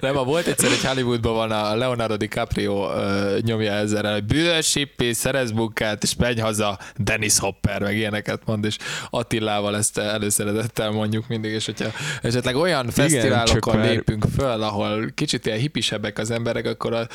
Nem, 0.00 0.16
a 0.16 0.24
volt 0.24 0.46
egyszer 0.46 0.70
egy 0.70 0.84
Hollywoodban 0.84 1.34
van 1.34 1.50
a 1.50 1.74
Leonardo 1.74 2.16
DiCaprio 2.16 2.86
uh, 2.86 3.38
nyomja 3.38 3.72
ezzel, 3.72 4.12
hogy 4.12 4.24
büdös 4.24 4.74
hippi, 4.74 5.12
szerez 5.12 5.50
munkát, 5.50 6.02
és 6.02 6.14
menj 6.16 6.40
haza, 6.40 6.78
Dennis 6.96 7.38
Hopper, 7.38 7.82
meg 7.82 7.96
ilyeneket 7.96 8.40
mond, 8.44 8.64
és 8.64 8.76
Attilával 9.10 9.76
ezt 9.76 9.98
előszeretettel 9.98 10.90
mondjuk 10.90 11.28
mindig, 11.28 11.52
és 11.52 11.64
hogyha 11.64 11.90
esetleg 12.22 12.56
olyan 12.56 12.75
fesztiválokon 12.84 13.54
csak 13.54 13.74
már- 13.74 13.88
lépünk 13.88 14.24
föl, 14.36 14.62
ahol 14.62 15.10
kicsit 15.14 15.46
ilyen 15.46 15.58
hippisebbek 15.58 16.18
az 16.18 16.30
emberek, 16.30 16.66
akkor 16.66 16.92
a, 16.92 17.08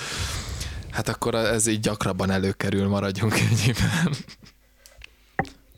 hát 0.92 1.10
akkor 1.10 1.36
ez 1.36 1.68
így 1.68 1.80
gyakrabban 1.80 2.32
előkerül, 2.32 2.88
maradjunk 2.88 3.34
ennyiben. 3.40 4.16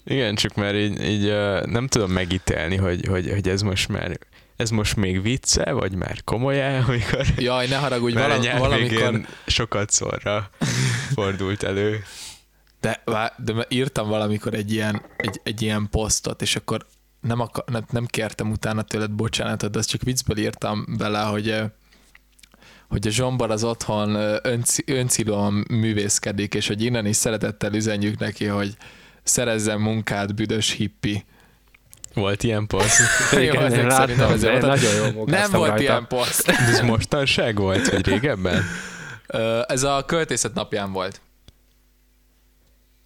Igen, 0.06 0.36
csak 0.36 0.56
már 0.56 0.76
így, 0.76 1.04
így 1.04 1.26
nem 1.66 1.88
tudom 1.88 2.12
megítélni, 2.12 2.76
hogy, 2.76 3.08
hogy, 3.08 3.30
hogy 3.32 3.50
ez 3.50 3.62
most 3.62 3.88
már 3.88 4.20
ez 4.56 4.70
most 4.70 4.96
még 4.96 5.22
vicce, 5.22 5.72
vagy 5.72 5.96
már 5.96 6.24
komolyá, 6.24 6.84
amikor 6.88 7.26
Jaj, 7.38 7.68
ne 7.68 7.76
haragudj, 7.76 8.14
vala, 8.14 8.58
valamikor... 8.58 9.22
sokat 9.46 9.90
szorra 9.90 10.50
fordult 11.14 11.64
elő. 11.64 12.04
De, 12.82 13.04
de 13.38 13.66
írtam 13.70 14.08
valamikor 14.08 14.54
egy 14.54 14.72
ilyen, 14.72 15.02
egy, 15.18 15.40
egy 15.44 15.62
ilyen 15.62 15.88
posztot, 15.92 16.42
és 16.42 16.56
akkor 16.56 16.86
nem, 17.24 17.40
akar, 17.40 17.64
nem, 17.68 17.86
nem 17.90 18.06
kértem 18.06 18.52
utána 18.52 18.82
tőled 18.82 19.12
bocsánatot, 19.12 19.72
de 19.72 19.80
azt 19.80 19.90
csak 19.90 20.02
viccből 20.02 20.38
írtam 20.38 20.86
bele, 20.98 21.20
hogy 21.22 21.62
hogy 22.90 23.08
a 23.08 23.12
Zsombar 23.12 23.52
az 23.52 23.64
otthon 23.64 24.16
önci, 24.44 24.84
öncilóan 24.86 25.66
művészkedik, 25.70 26.54
és 26.54 26.68
hogy 26.68 26.84
innen 26.84 27.06
is 27.06 27.16
szeretettel 27.16 27.74
üzenjük 27.74 28.20
neki, 28.20 28.46
hogy 28.46 28.78
szerezzen 29.24 29.80
munkát, 29.80 30.36
büdös 30.36 30.72
hippi. 30.72 31.26
Volt 32.14 32.44
ilyen 32.44 32.68
poszt? 32.68 33.00
Jó, 33.32 33.40
Igen, 33.42 33.70
szerintem 33.70 33.88
láttam, 33.88 34.40
volt. 34.40 34.62
nagyon 34.62 35.14
jól 35.16 35.26
Nem 35.26 35.52
volt 35.52 35.68
rajta. 35.70 35.82
ilyen 35.82 36.08
poszt. 36.08 36.48
Ez 36.48 36.80
mostanság 36.80 37.56
volt, 37.58 37.90
vagy 37.90 38.08
régebben? 38.08 38.64
Ez 39.68 39.84
a 39.84 40.04
költészet 40.06 40.54
napján 40.54 40.92
volt. 40.92 41.22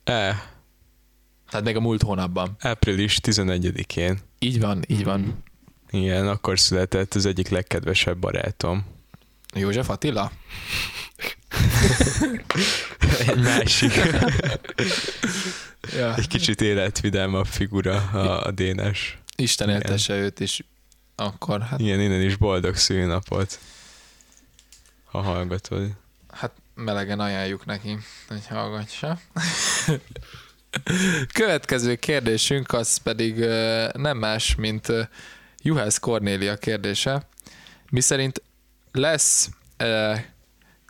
E, 0.04 0.44
Tehát 1.50 1.66
még 1.66 1.76
a 1.76 1.80
múlt 1.80 2.02
hónapban. 2.02 2.56
április 2.60 3.20
11-én. 3.24 4.20
Így 4.40 4.60
van, 4.60 4.84
így 4.88 5.04
van. 5.04 5.44
Igen, 5.90 6.28
akkor 6.28 6.60
született 6.60 7.14
az 7.14 7.26
egyik 7.26 7.50
legkedvesebb 7.50 8.18
barátom. 8.18 8.86
József 9.56 9.90
Attila? 9.90 10.32
Egy 13.28 13.40
másik, 13.42 13.92
Ja. 15.96 16.16
egy 16.16 16.28
kicsit 16.28 16.62
életvidámabb 16.62 17.46
figura 17.46 17.96
a, 17.96 18.46
a 18.46 18.52
Dénes. 18.52 19.18
Isten 19.36 19.70
éltesse 19.70 20.14
őt 20.18 20.40
is. 20.40 20.64
Akkor, 21.16 21.62
hát, 21.62 21.80
Igen, 21.80 22.00
innen 22.00 22.22
is 22.22 22.36
boldog 22.36 22.76
szülinapot. 22.76 23.60
Ha 25.06 25.22
hallgatod. 25.22 25.90
hát 26.32 26.52
melegen 26.76 27.20
ajánljuk 27.20 27.66
neki, 27.66 27.98
hogy 28.28 28.48
hallgatsa. 28.50 29.20
Következő 31.34 31.96
kérdésünk 31.96 32.74
az 32.74 32.98
pedig 32.98 33.36
nem 33.94 34.18
más, 34.18 34.56
mint 34.56 34.88
Juhász 35.62 35.98
Kornélia 35.98 36.58
kérdése. 36.58 37.28
Mi 37.90 38.02
szerint 38.02 38.42
lesz 38.92 39.50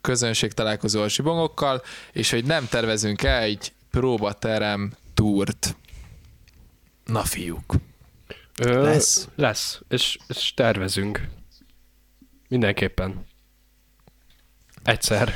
közönség 0.01 0.51
találkozó 0.53 1.01
a 1.01 1.07
sibongokkal, 1.07 1.81
és 2.11 2.29
hogy 2.29 2.45
nem 2.45 2.67
tervezünk 2.67 3.23
el 3.23 3.41
egy 3.41 3.71
próbaterem 3.91 4.93
túrt. 5.13 5.75
Na 7.05 7.23
fiúk. 7.23 7.73
Ö, 8.59 8.83
Lesz. 8.83 9.27
Lesz, 9.35 9.81
és, 9.89 10.17
és 10.27 10.53
tervezünk. 10.53 11.27
Mindenképpen. 12.47 13.25
Egyszer. 14.83 15.33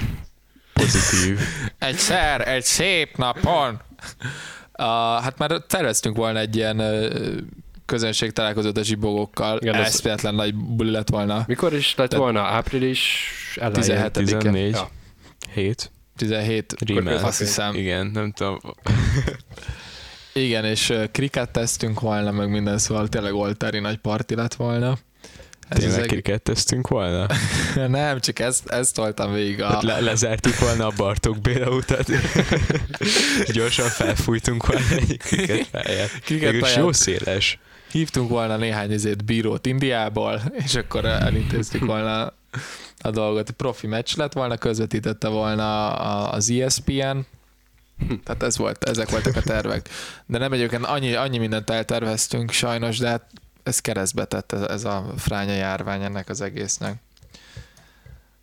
Pozitív. 0.74 1.40
Egyszer, 1.78 2.48
egy 2.48 2.64
szép 2.64 3.18
napon. 3.18 3.82
Uh, 4.80 4.86
hát 5.24 5.38
már 5.38 5.52
terveztünk 5.68 6.16
volna 6.16 6.40
egy 6.40 6.56
ilyen 6.56 6.80
uh, 6.80 7.38
közönség 7.86 8.32
találkozót 8.32 8.78
a 8.78 8.84
zsibogókkal. 8.84 9.58
Igen, 9.62 9.74
ez- 9.76 9.88
Eszméletlen 9.88 10.36
nagy 10.36 10.56
buli 10.56 10.92
lett 10.92 11.10
volna. 11.10 11.44
Mikor 11.48 11.74
is 11.74 11.96
lett 11.96 12.10
Te- 12.10 12.18
volna? 12.18 12.42
Április 12.42 13.24
elején? 13.56 13.74
17. 13.82 14.12
14. 14.12 14.72
Ja. 14.72 14.90
7. 15.54 15.92
17, 16.18 16.76
Rímel. 16.86 17.18
azt 17.26 17.38
hiszem. 17.40 17.76
Igen, 17.76 18.06
nem 18.08 18.32
tudom. 18.32 18.60
Igen, 20.34 20.66
és 20.66 20.90
uh, 20.90 21.04
kriket 21.12 21.50
tesztünk 21.52 22.00
volna, 22.00 22.32
meg 22.32 22.50
minden, 22.50 22.78
szóval 22.78 23.08
tényleg 23.08 23.34
oltári 23.34 23.80
nagy 23.80 23.98
parti 23.98 24.36
lett 24.36 24.54
volna. 24.54 24.98
Ez 25.72 25.78
az 25.78 25.84
Tényleg 25.84 26.00
egész... 26.00 26.12
kriketteztünk 26.12 26.88
volna? 26.88 27.28
Nem, 27.88 28.20
csak 28.20 28.40
ezt, 28.40 28.70
ezt 28.70 28.96
toltam 28.96 29.34
végig 29.34 29.62
a... 29.62 29.68
Hát 29.68 29.84
le, 29.84 30.00
lezártuk 30.00 30.60
volna 30.60 30.86
a 30.86 30.92
Bartók 30.98 31.40
Béla 31.40 31.70
utat. 31.70 32.12
Gyorsan 33.54 33.88
felfújtunk 33.88 34.66
volna 34.68 34.96
egy 34.96 35.18
kriketpályát. 35.18 36.10
Kriketpályát. 36.24 36.78
Jó 36.78 36.92
széles. 36.92 37.60
hívtunk 37.92 38.30
volna 38.30 38.58
néhány 38.58 38.92
ezért 38.92 39.26
bírót 39.26 39.66
Indiából, 39.66 40.42
és 40.64 40.76
akkor 40.76 41.06
elintéztük 41.06 41.86
volna 41.86 42.34
a 42.98 43.12
dolgot. 43.12 43.52
Profi 43.52 43.88
meccs 43.88 44.16
lett 44.16 44.34
volna, 44.34 44.58
közvetítette 44.58 45.28
volna 45.28 45.94
az 46.30 46.50
ESPN, 46.50 47.18
tehát 48.24 48.44
ez 48.44 48.58
volt, 48.58 48.84
ezek 48.84 49.10
voltak 49.10 49.36
a 49.36 49.42
tervek. 49.42 49.90
De 50.26 50.38
nem 50.38 50.54
egyébként 50.54 50.86
annyi, 50.86 51.14
annyi 51.14 51.38
mindent 51.38 51.70
elterveztünk 51.70 52.52
sajnos, 52.52 52.98
de 52.98 53.08
hát 53.08 53.24
ez 53.64 53.80
keresztbe 53.80 54.26
tett 54.26 54.52
ez, 54.52 54.86
a 54.86 55.06
fránya 55.18 55.54
járvány 55.54 56.04
ennek 56.04 56.30
az 56.30 56.42
egésznek. 56.42 56.96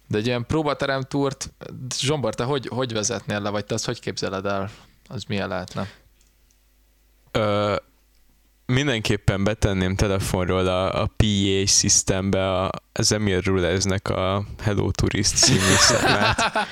De 0.06 0.18
egy 0.18 0.26
ilyen 0.26 0.46
próbaterem 0.46 1.02
túrt, 1.02 1.52
Zsombor, 1.98 2.34
te 2.34 2.44
hogy, 2.44 2.66
hogy 2.66 2.92
vezetnél 2.92 3.40
le, 3.40 3.50
vagy 3.50 3.64
te 3.64 3.74
azt 3.74 3.84
hogy 3.84 4.00
képzeled 4.00 4.46
el? 4.46 4.70
Az 5.08 5.24
milyen 5.24 5.48
lehetne? 5.48 5.88
Ö, 7.30 7.76
mindenképpen 8.66 9.44
betenném 9.44 9.96
telefonról 9.96 10.66
a, 10.66 11.02
a 11.02 11.10
PA 11.16 11.66
systembe 11.66 12.52
a, 12.52 12.70
az 12.92 13.12
Emil 13.12 13.40
Ruleznek 13.40 14.08
a 14.08 14.44
Hello 14.62 14.90
Tourist 14.90 15.36
című 15.36 15.74
számát. 15.78 16.68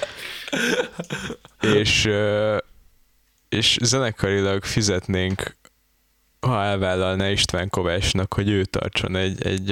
és, 1.81 2.09
és 3.49 3.77
zenekarilag 3.83 4.65
fizetnénk 4.65 5.57
ha 6.41 6.63
elvállalná 6.63 7.31
István 7.31 7.69
Kovácsnak, 7.69 8.35
hogy 8.35 8.49
ő 8.49 8.65
tartson 8.65 9.17
egy, 9.17 9.47
egy, 9.47 9.71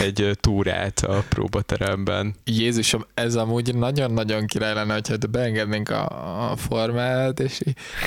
egy 0.00 0.30
túrát 0.40 1.00
a 1.00 1.24
próbateremben. 1.28 2.34
Jézusom, 2.44 3.06
ez 3.14 3.34
amúgy 3.34 3.74
nagyon-nagyon 3.74 4.46
király 4.46 4.74
lenne, 4.74 4.92
hogyha 4.92 5.16
beengednénk 5.30 5.90
a, 5.90 6.50
a 6.50 6.56
formát, 6.56 7.40
és 7.40 7.60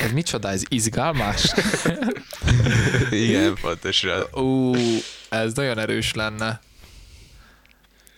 ez 0.03 0.11
micsoda, 0.11 0.49
ez 0.49 0.63
izgalmas? 0.67 1.53
Igen, 3.25 3.55
pontosan. 3.61 4.21
Ú, 4.33 4.73
ez 5.29 5.53
nagyon 5.53 5.79
erős 5.79 6.13
lenne. 6.13 6.59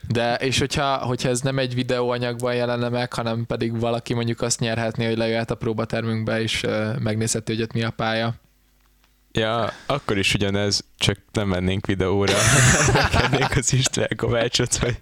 De, 0.08 0.36
és 0.36 0.60
hogyha, 0.60 0.98
hogyha 0.98 1.30
ez 1.30 1.41
nem 1.41 1.60
egy 1.60 1.74
videóanyagban 1.74 2.56
jelenne 2.56 2.89
meg, 2.89 3.13
hanem 3.13 3.46
pedig 3.46 3.80
valaki 3.80 4.13
mondjuk 4.13 4.41
azt 4.41 4.60
nyerhetné, 4.60 5.06
hogy 5.06 5.17
lejöhet 5.17 5.52
a 5.52 5.56
próbatermünkbe, 5.56 6.41
és 6.41 6.65
megnézheti, 7.00 7.54
hogy 7.54 7.62
ott 7.62 7.74
mi 7.74 7.84
a 7.84 7.89
pálya. 7.89 8.36
Ja, 9.38 9.73
akkor 9.86 10.17
is 10.17 10.34
ugyanez, 10.34 10.84
csak 10.97 11.17
nem 11.32 11.47
mennénk 11.47 11.86
videóra. 11.86 12.34
Megkennénk 12.93 13.56
az 13.56 13.73
István 13.73 14.10
Kovácsot, 14.15 14.76
hogy 14.76 15.00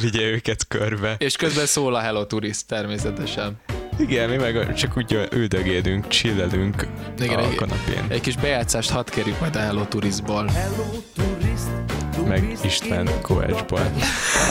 vigye 0.00 0.22
őket 0.22 0.68
körbe. 0.68 1.14
És 1.18 1.36
közben 1.36 1.66
szól 1.66 1.94
a 1.94 2.00
Hello 2.00 2.24
Tourist 2.24 2.66
természetesen. 2.66 3.60
Igen, 3.98 4.28
mi 4.28 4.36
meg 4.36 4.74
csak 4.74 4.96
úgy 4.96 5.28
üldögélünk, 5.32 6.08
chillelünk 6.08 6.86
Igen, 7.18 7.38
a 7.38 7.54
kanapén. 7.54 8.04
Egy 8.08 8.20
kis 8.20 8.36
bejátszást 8.36 8.90
hadd 8.90 9.10
kérjük 9.10 9.40
majd 9.40 9.56
a 9.56 9.60
Hello 9.60 9.84
Touristból. 9.84 10.46
Hello 10.46 11.02
Tourist, 11.14 11.93
meg 12.24 12.58
István 12.64 13.08
Kovácsból. 13.22 13.80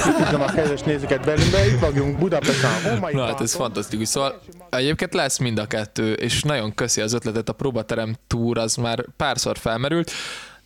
Üdvözlöm 0.08 0.42
a 0.42 0.46
kedves 0.46 0.82
nézőket 0.82 1.26
Berlinbe, 1.26 1.66
itt 1.66 1.80
vagyunk 1.80 2.18
Budapesten. 2.18 3.02
Oh 3.02 3.12
Na 3.12 3.26
hát 3.26 3.42
ez 3.42 3.54
fantasztikus. 3.54 4.08
Szóval 4.08 4.42
egyébként 4.70 5.14
lesz 5.14 5.38
mind 5.38 5.58
a 5.58 5.66
kettő, 5.66 6.14
és 6.14 6.42
nagyon 6.42 6.76
köszi 6.76 7.02
az 7.02 7.14
ötletet, 7.14 7.50
a 7.50 7.54
próbaterem 7.54 8.16
túr 8.28 8.58
az 8.58 8.76
már 8.76 9.06
párszor 9.18 9.58
felmerült, 9.58 10.12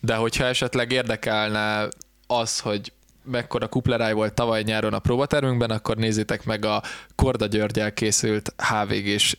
de 0.00 0.14
hogyha 0.14 0.44
esetleg 0.44 0.92
érdekelne 0.92 1.88
az, 2.26 2.60
hogy 2.60 2.92
mekkora 3.24 3.68
kupleráj 3.68 4.12
volt 4.12 4.34
tavaly 4.34 4.62
nyáron 4.62 4.94
a 4.94 4.98
próbatermünkben, 4.98 5.70
akkor 5.70 5.96
nézzétek 5.96 6.44
meg 6.44 6.64
a 6.64 6.82
Korda 7.14 7.46
Györgyel 7.46 7.92
készült 7.92 8.54
HVG-s 8.56 9.36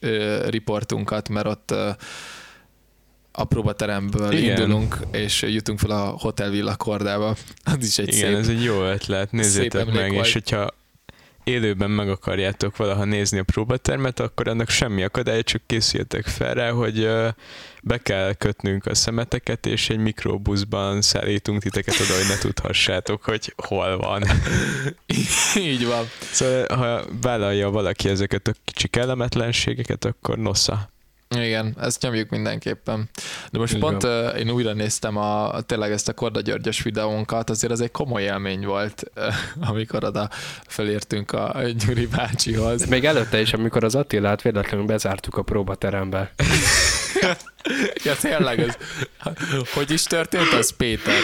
riportunkat, 0.50 1.30
mert 1.30 1.48
ott 1.48 1.74
a 3.40 3.44
próbateremből 3.44 4.32
Igen. 4.32 4.50
indulunk, 4.50 4.98
és 5.12 5.42
jutunk 5.42 5.80
fel 5.80 5.92
a 5.92 6.16
Hotel 6.20 6.50
Villa 6.50 6.76
Kordába. 6.76 7.36
Az 7.64 7.86
is 7.86 7.98
egy 7.98 8.08
Igen, 8.08 8.30
szép, 8.30 8.38
ez 8.38 8.48
egy 8.48 8.64
jó 8.64 8.84
ötlet, 8.84 9.32
nézzétek 9.32 9.86
meg, 9.86 10.12
volt. 10.12 10.26
és 10.26 10.34
hogyha 10.34 10.74
élőben 11.44 11.92
meg 11.92 12.10
akarjátok 12.10 12.78
valaha 12.78 13.04
nézni 13.04 13.40
a 13.40 13.44
próbatermet, 13.44 14.20
akkor 14.20 14.48
annak 14.48 14.70
semmi 14.70 15.04
akadály, 15.04 15.44
csak 15.44 15.62
készüljetek 15.66 16.26
fel 16.26 16.54
rá, 16.54 16.70
hogy 16.72 17.10
be 17.82 17.98
kell 17.98 18.34
kötnünk 18.34 18.86
a 18.86 18.96
szemeteket, 18.96 19.66
és 19.66 19.90
egy 19.90 19.98
mikrobuszban 19.98 21.02
szállítunk 21.02 21.62
titeket 21.62 21.96
oda, 22.00 22.14
hogy 22.14 22.28
ne 22.28 22.38
tudhassátok, 22.38 23.24
hogy 23.24 23.54
hol 23.58 23.98
van. 23.98 24.24
Így 25.72 25.86
van. 25.86 26.06
Szóval, 26.32 26.66
ha 26.76 27.06
vállalja 27.22 27.70
valaki 27.70 28.10
ezeket 28.10 28.48
a 28.48 28.54
kicsi 28.66 28.88
kellemetlenségeket, 28.88 30.06
akkor 30.06 30.38
nosza. 30.38 30.90
Igen, 31.36 31.76
ezt 31.80 32.02
nyomjuk 32.02 32.30
mindenképpen. 32.30 33.10
De 33.52 33.58
most 33.58 33.74
Igen. 33.74 33.90
pont 33.90 34.04
uh, 34.04 34.40
én 34.40 34.50
újra 34.50 34.74
néztem 34.74 35.18
a, 35.18 35.62
tényleg 35.62 35.92
ezt 35.92 36.08
a 36.08 36.14
Korda 36.14 36.42
Györgyös 36.42 36.82
videónkat, 36.82 37.50
azért 37.50 37.72
ez 37.72 37.80
egy 37.80 37.92
komoly 37.92 38.22
élmény 38.22 38.66
volt, 38.66 39.04
uh, 39.16 39.34
amikor 39.70 40.04
oda 40.04 40.30
felértünk 40.68 41.32
a 41.32 41.62
Gyuri 41.86 42.08
bácsihoz. 42.08 42.86
Még 42.86 43.06
előtte 43.06 43.42
is, 43.42 43.54
amikor 43.54 43.84
az 43.84 43.96
Attilát 43.96 44.42
véletlenül 44.42 44.86
bezártuk 44.86 45.38
a 45.38 45.42
próbaterembe. 45.42 46.34
ja, 48.04 48.16
tényleg, 48.16 48.60
ez, 48.60 48.78
hogy 49.74 49.92
is 49.92 50.04
történt 50.04 50.54
az, 50.54 50.76
Péter? 50.76 51.22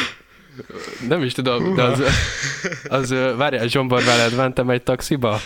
Nem 1.07 1.23
is 1.23 1.33
tudom, 1.33 1.75
de 1.75 1.83
az, 1.83 1.99
az, 2.87 3.11
az 3.11 3.37
várjál, 3.37 3.67
Zsombor 3.67 4.03
veled 4.03 4.35
mentem 4.35 4.69
egy 4.69 4.83
taxiba? 4.83 5.39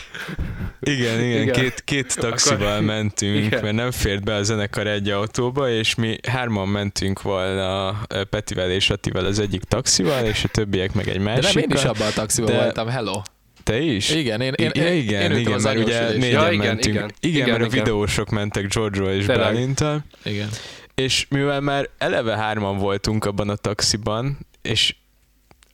Igen, 0.89 1.23
igen, 1.23 1.41
igen. 1.41 1.53
Két, 1.53 1.81
két 1.83 2.15
taxival 2.15 2.71
Akkor... 2.71 2.85
mentünk, 2.85 3.45
igen. 3.45 3.63
mert 3.63 3.75
nem 3.75 3.91
fért 3.91 4.23
be 4.23 4.33
a 4.33 4.43
zenekar 4.43 4.87
egy 4.87 5.09
autóba, 5.09 5.69
és 5.69 5.95
mi 5.95 6.17
hárman 6.27 6.67
mentünk 6.67 7.21
volna 7.21 7.97
Petivel 8.29 8.71
és 8.71 8.89
Attivel 8.89 9.25
az 9.25 9.39
egyik 9.39 9.63
taxival, 9.63 10.25
és 10.25 10.43
a 10.43 10.47
többiek 10.47 10.93
meg 10.93 11.07
egy 11.07 11.19
másikkal. 11.19 11.51
De 11.51 11.59
nem 11.59 11.69
én 11.69 11.77
is 11.77 11.83
abban 11.83 12.07
a 12.07 12.11
taxiban 12.11 12.51
de... 12.51 12.57
voltam, 12.57 12.87
hello. 12.87 13.21
Te 13.63 13.79
is? 13.79 14.09
Igen, 14.09 14.41
én, 14.41 14.53
én, 14.55 14.69
én, 14.73 14.83
én 14.83 14.93
igen, 14.93 15.31
én 15.31 15.37
igen, 15.37 15.61
mert 15.61 15.77
ugye 15.77 16.09
négyen 16.09 16.41
ja, 16.41 16.51
igen, 16.51 16.65
mentünk. 16.65 16.95
Igen, 16.95 17.11
igen, 17.19 17.47
igen, 17.47 17.59
mert 17.59 17.73
igen. 17.73 17.81
a 17.81 17.83
videósok 17.83 18.29
mentek 18.29 18.67
Giorgio 18.67 19.09
és 19.09 19.25
Bálintal. 19.25 20.03
Igen. 20.23 20.49
És 20.95 21.25
mivel 21.29 21.61
már 21.61 21.89
eleve 21.97 22.37
hárman 22.37 22.77
voltunk 22.77 23.25
abban 23.25 23.49
a 23.49 23.55
taxiban, 23.55 24.37
és 24.61 24.95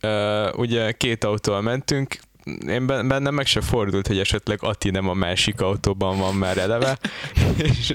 uh, 0.02 0.58
ugye 0.58 0.92
két 0.92 1.24
autóval 1.24 1.60
mentünk, 1.60 2.16
én 2.68 2.86
bennem 2.86 3.34
meg 3.34 3.46
se 3.46 3.60
fordult, 3.60 4.06
hogy 4.06 4.18
esetleg 4.18 4.58
Ati 4.62 4.90
nem 4.90 5.08
a 5.08 5.14
másik 5.14 5.60
autóban 5.60 6.18
van 6.18 6.34
már 6.34 6.58
eleve. 6.58 6.98
és, 7.78 7.94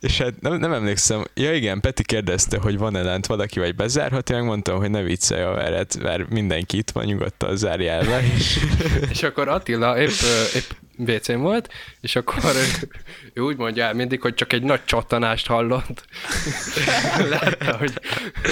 és 0.00 0.18
hát 0.18 0.40
nem, 0.40 0.54
nem 0.54 0.72
emlékszem, 0.72 1.24
ja 1.34 1.54
igen, 1.54 1.80
Peti 1.80 2.04
kérdezte, 2.04 2.58
hogy 2.58 2.78
van-e 2.78 3.02
lent 3.02 3.26
valaki, 3.26 3.58
vagy 3.58 3.74
bezárhat, 3.74 4.30
én 4.30 4.36
megmondtam, 4.36 4.78
hogy 4.78 4.90
ne 4.90 5.02
viccelj 5.02 5.42
a 5.42 5.50
veret, 5.50 5.98
mert 6.02 6.28
mindenki 6.28 6.76
itt 6.76 6.90
van, 6.90 7.04
nyugodtan 7.04 7.56
zárja 7.56 7.92
el 7.92 8.22
és, 8.36 8.58
és 9.12 9.22
akkor 9.22 9.48
Attila 9.48 10.00
épp, 10.00 10.10
épp 10.54 10.70
wc 10.96 11.32
volt, 11.32 11.72
és 12.00 12.16
akkor 12.16 12.42
ő, 13.34 13.40
úgy 13.40 13.56
mondja 13.56 13.84
el 13.84 13.94
mindig, 13.94 14.20
hogy 14.20 14.34
csak 14.34 14.52
egy 14.52 14.62
nagy 14.62 14.84
csattanást 14.84 15.46
hallott. 15.46 16.04
Lehet, 17.30 17.64
hogy 17.64 17.92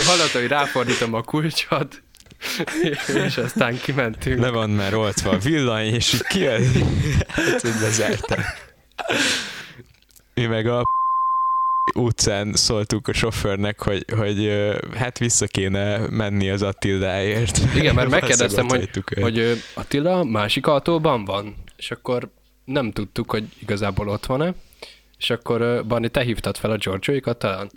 hallotta, 0.06 0.38
hogy 0.38 0.48
ráfordítom 0.48 1.14
a 1.14 1.22
kulcsot, 1.22 2.02
és 3.26 3.36
aztán 3.36 3.78
kimentünk. 3.80 4.40
Le 4.40 4.50
van 4.50 4.70
már 4.70 4.94
oltva 4.94 5.30
a 5.30 5.38
villany, 5.38 5.94
és 5.94 6.12
így 6.12 6.26
kijön. 6.26 6.62
hát, 7.28 7.60
hogy 7.60 7.74
bezártam. 7.80 8.38
Mi 10.34 10.46
meg 10.46 10.66
a 10.66 10.84
utcán 11.94 12.52
szóltuk 12.52 13.08
a 13.08 13.12
sofőrnek, 13.12 13.82
hogy, 13.82 14.04
hogy 14.16 14.52
hát 14.94 15.18
vissza 15.18 15.46
kéne 15.46 15.98
menni 15.98 16.50
az 16.50 16.62
Attiláért. 16.62 17.60
Igen, 17.74 17.94
mert 17.94 18.10
megkérdeztem, 18.20 18.68
hogy, 18.68 18.90
hogy 19.20 19.62
Attila 19.74 20.24
másik 20.24 20.66
autóban 20.66 21.24
van, 21.24 21.54
és 21.76 21.90
akkor 21.90 22.30
nem 22.64 22.92
tudtuk, 22.92 23.30
hogy 23.30 23.44
igazából 23.58 24.08
ott 24.08 24.26
van-e, 24.26 24.54
és 25.18 25.30
akkor 25.30 25.84
Barni, 25.86 26.08
te 26.08 26.22
hívtad 26.22 26.56
fel 26.56 26.70
a 26.70 26.76
Giorgioikat 26.76 27.38
talán? 27.38 27.70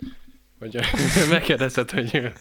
Hogy 0.70 0.86
megkérdezted, 1.30 1.90
hogy 1.90 2.32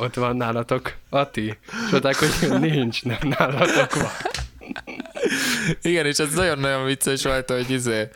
ott 0.00 0.14
van 0.14 0.36
nálatok 0.36 0.94
Ati, 1.10 1.46
és 1.46 1.90
mondták, 1.90 2.16
hogy 2.16 2.60
nincs, 2.60 3.04
nem 3.04 3.18
nálatok 3.38 3.94
van. 3.94 4.10
Igen, 5.82 6.06
és 6.06 6.18
ez 6.18 6.34
nagyon-nagyon 6.34 6.84
vicces 6.84 7.22
volt, 7.22 7.50
hogy 7.50 7.70
izé, 7.70 8.08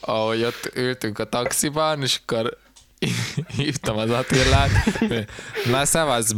ahogy 0.00 0.42
ott 0.42 0.70
ültünk 0.74 1.18
a 1.18 1.24
taxiban, 1.24 2.02
és 2.02 2.20
akkor 2.22 2.56
hívtam 3.56 3.96
az 3.96 4.10
Attilát, 4.10 4.70
már 5.70 5.86
szevasz, 5.86 6.32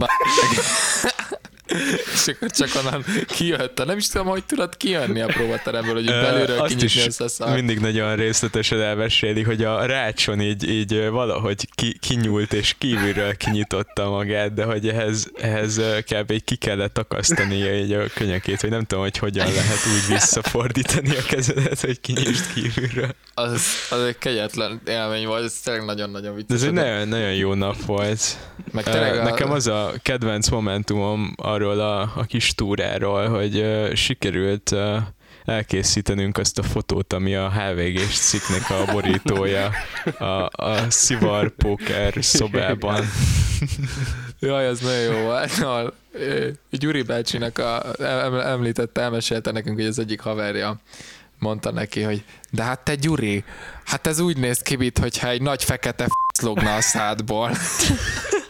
és 2.15 2.27
akkor 2.27 2.51
csak 2.51 2.69
onnan 2.85 3.05
kijött. 3.27 3.85
Nem 3.85 3.97
is 3.97 4.09
tudom, 4.09 4.27
hogy 4.27 4.45
tudod 4.45 4.77
kijönni 4.77 5.21
a 5.21 5.27
próbateremből, 5.27 5.95
hogy 5.95 6.05
belülről 6.05 6.63
kinyitni 6.63 7.01
ezt 7.01 7.21
a 7.21 7.29
szart. 7.29 7.55
mindig 7.55 7.79
nagyon 7.79 8.17
részletesen 8.17 8.81
elmeséli, 8.81 9.43
hogy 9.43 9.65
a 9.65 9.85
rácson 9.87 10.41
így, 10.41 10.69
így 10.71 11.09
valahogy 11.09 11.69
ki, 11.75 11.97
kinyúlt 12.01 12.53
és 12.53 12.75
kívülről 12.79 13.37
kinyitotta 13.37 14.09
magát, 14.11 14.55
de 14.55 14.65
hogy 14.65 14.89
ehhez, 14.89 15.31
ehhez 15.41 15.77
ö, 15.77 15.99
kb. 16.01 16.45
ki 16.45 16.57
kellett 16.57 16.99
akasztani 16.99 17.63
egy 17.69 17.93
a 17.93 18.03
könyökét, 18.15 18.61
hogy 18.61 18.71
nem 18.71 18.85
tudom, 18.85 19.03
hogy 19.03 19.19
hogyan 19.19 19.47
lehet 19.47 19.79
úgy 19.95 20.15
visszafordítani 20.15 21.17
a 21.17 21.23
kezedet, 21.29 21.81
hogy 21.81 22.01
kinyisd 22.01 22.45
kívülről. 22.55 23.11
Az, 23.35 23.63
az 23.91 24.01
egy 24.03 24.19
kegyetlen 24.19 24.81
élmény 24.87 25.27
volt, 25.27 25.45
ez 25.45 25.53
tényleg 25.65 25.85
nagyon-nagyon 25.85 26.31
De 26.31 26.37
vicces. 26.37 26.57
ez 26.57 26.63
egy 26.63 26.73
nagyon, 26.73 27.09
nagyon 27.09 27.35
jó 27.35 27.55
nap 27.55 27.77
volt. 27.87 28.21
Meg 28.73 28.87
Ö, 28.87 28.91
tényleg 28.91 29.19
a- 29.19 29.23
Nekem 29.23 29.51
az 29.51 29.67
a 29.67 29.93
kedvenc 30.03 30.49
momentumom 30.49 31.35
arról 31.63 31.81
a, 31.81 32.13
a 32.15 32.25
kis 32.25 32.55
túráról, 32.55 33.29
hogy 33.29 33.57
ö, 33.57 33.95
sikerült 33.95 34.73
ö, 34.73 34.97
elkészítenünk 35.45 36.39
azt 36.39 36.59
a 36.59 36.63
fotót, 36.63 37.13
ami 37.13 37.35
a 37.35 37.51
HVG-s 37.51 38.19
cikknek 38.19 38.71
a 38.71 38.93
borítója 38.93 39.71
a, 40.19 40.65
a 40.65 40.91
Szivar 40.91 41.51
Poker 41.51 42.15
szobában. 42.19 43.05
Jaj, 44.41 44.67
az 44.67 44.81
nagyon 44.81 45.01
jó 45.01 45.23
volt. 45.23 45.59
No, 45.61 45.85
Gyuri 46.71 47.03
bácsinak 47.03 47.59
a, 47.59 47.83
em, 47.99 48.35
említette, 48.35 49.01
elmesélte 49.01 49.51
nekünk, 49.51 49.77
hogy 49.77 49.87
az 49.87 49.99
egyik 49.99 50.21
haverja 50.21 50.81
mondta 51.39 51.71
neki, 51.71 52.03
hogy 52.03 52.25
de 52.51 52.63
hát 52.63 52.81
te 52.81 52.95
Gyuri, 52.95 53.45
hát 53.85 54.07
ez 54.07 54.19
úgy 54.19 54.37
néz 54.37 54.59
ki, 54.59 54.77
mint 54.77 54.99
hogyha 54.99 55.29
egy 55.29 55.43
nagy 55.43 55.65
fekete 55.65 56.05
f*** 56.05 56.43
logna 56.43 56.75
a 56.75 56.81
szádból. 56.81 57.51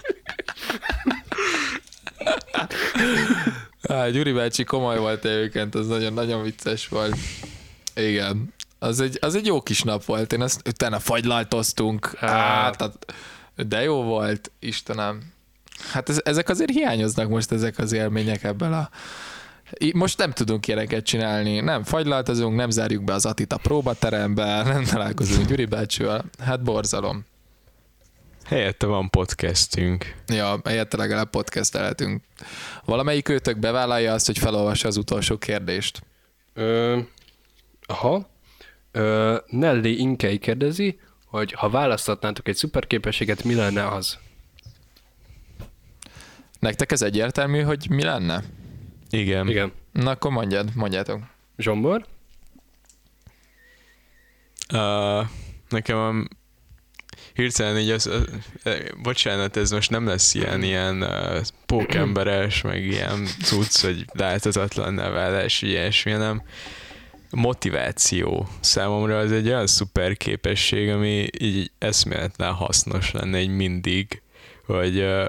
Á, 3.82 4.08
Gyuri 4.08 4.32
bácsi 4.32 4.64
komoly 4.64 4.98
volt 4.98 5.24
egyébként, 5.24 5.74
az 5.74 5.86
nagyon-nagyon 5.86 6.42
vicces 6.42 6.88
volt. 6.88 7.16
Igen. 7.94 8.54
Az 8.78 9.00
egy, 9.00 9.18
az 9.20 9.34
egy 9.34 9.46
jó 9.46 9.60
kis 9.60 9.82
nap 9.82 10.04
volt. 10.04 10.32
Én 10.32 10.40
azt 10.42 10.68
utána 10.68 10.98
fagylaltoztunk. 10.98 12.06
Hát, 12.16 12.90
de 13.56 13.82
jó 13.82 14.02
volt, 14.02 14.50
Istenem. 14.58 15.22
Hát 15.90 16.08
ez, 16.08 16.20
ezek 16.24 16.48
azért 16.48 16.70
hiányoznak 16.70 17.28
most 17.28 17.52
ezek 17.52 17.78
az 17.78 17.92
élmények 17.92 18.44
ebből 18.44 18.72
a... 18.72 18.90
Most 19.94 20.18
nem 20.18 20.32
tudunk 20.32 20.66
ilyeneket 20.66 21.04
csinálni, 21.04 21.60
nem 21.60 21.82
fagylaltozunk, 21.82 22.56
nem 22.56 22.70
zárjuk 22.70 23.04
be 23.04 23.12
az 23.12 23.26
Atit 23.26 23.52
a 23.52 23.56
próbaterembe, 23.56 24.62
nem 24.62 24.84
találkozunk 24.84 25.46
Gyuri 25.48 25.64
bácsival. 25.64 26.24
Hát 26.38 26.62
borzalom. 26.62 27.24
Helyette 28.44 28.86
van 28.86 29.10
podcastünk. 29.10 30.14
Ja, 30.26 30.60
helyette 30.64 30.96
legalább 30.96 31.30
podcastelhetünk. 31.30 32.22
Valamelyik 32.84 33.28
őtök 33.28 33.58
bevállalja 33.58 34.12
azt, 34.12 34.26
hogy 34.26 34.38
felolvassa 34.38 34.88
az 34.88 34.96
utolsó 34.96 35.38
kérdést. 35.38 36.02
Ö, 36.54 36.98
aha. 37.86 38.28
Ö, 38.92 39.36
Nelly 39.46 39.92
Inkei 39.92 40.38
kérdezi, 40.38 41.00
hogy 41.26 41.52
ha 41.52 41.70
választhatnátok 41.70 42.48
egy 42.48 42.56
szuperképességet, 42.56 43.44
mi 43.44 43.54
lenne 43.54 43.88
az? 43.88 44.18
Nektek 46.58 46.92
ez 46.92 47.02
egyértelmű, 47.02 47.60
hogy 47.60 47.86
mi 47.90 48.02
lenne? 48.02 48.44
Igen. 49.10 49.48
Igen. 49.48 49.72
Na 49.92 50.10
akkor 50.10 50.30
mondjad, 50.30 50.70
mondjátok. 50.74 51.20
Zsombor? 51.56 52.06
Uh, 54.72 55.26
nekem 55.68 55.98
a 55.98 56.40
hirtelen 57.34 57.78
így 57.78 57.90
az, 57.90 58.06
az, 58.06 58.24
bocsánat, 59.02 59.56
ez 59.56 59.70
most 59.70 59.90
nem 59.90 60.06
lesz 60.06 60.34
ilyen, 60.34 60.62
ilyen 60.62 61.02
uh, 61.02 61.38
pókemberes, 61.66 62.62
meg 62.62 62.84
ilyen 62.84 63.26
cucc, 63.42 63.80
hogy 63.80 64.04
láthatatlan 64.12 64.94
nevelés, 64.94 65.62
ilyesmi, 65.62 66.10
hanem 66.10 66.42
motiváció. 67.30 68.48
Számomra 68.60 69.18
az 69.18 69.32
egy 69.32 69.46
olyan 69.46 69.66
szuper 69.66 70.16
képesség, 70.16 70.90
ami 70.90 71.26
így 71.38 71.70
eszméletlen 71.78 72.52
hasznos 72.52 73.10
lenne 73.10 73.40
így 73.40 73.56
mindig, 73.56 74.22
hogy, 74.66 74.98
uh, 74.98 75.24